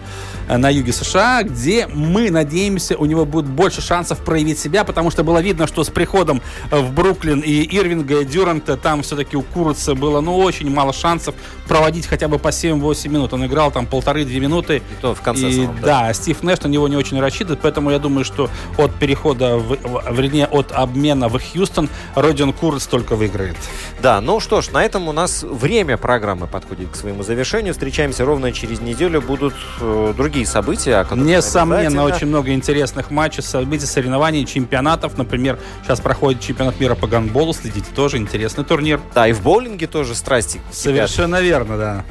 [0.49, 5.13] э, на юге США, где мы надеемся, у него будет больше шансов проявить себя, потому
[5.13, 6.43] что было видно, что с приходом
[6.73, 11.37] в Бруклин и Ирвинга, и Дюранта, там все-таки у Куруца было ну очень мало шансов
[11.69, 13.33] проводить хотя бы по 7-8 минут.
[13.33, 14.77] Он играл там полторы-две минуты.
[14.77, 16.13] И то в конце И, самом, да.
[16.13, 19.77] Стив Нэш на него не очень рассчитывает, поэтому я думаю, что от перехода, в,
[20.13, 23.57] вернее, от обмена в Хьюстон Родион Курц только выиграет.
[24.03, 27.73] Да, ну что ж, на этом у нас время программы подходит к своему завершению.
[27.73, 29.21] Встречаемся ровно через неделю.
[29.21, 35.17] Будут э, другие события, Несомненно, очень много интересных матчей, событий, соревнований, чемпионатов.
[35.17, 37.53] Например, сейчас проходит чемпионат мира по гандболу.
[37.53, 39.01] Следите, тоже интересный турнир.
[39.15, 40.61] Да, и в боулинге тоже страсти.
[40.95, 41.11] кипят.
[41.35, 42.05] Совершенно да.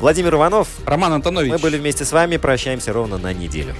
[0.00, 0.68] Владимир Иванов.
[0.84, 1.52] Роман Антонович.
[1.52, 2.36] Мы были вместе с вами.
[2.36, 3.74] Прощаемся ровно на неделю.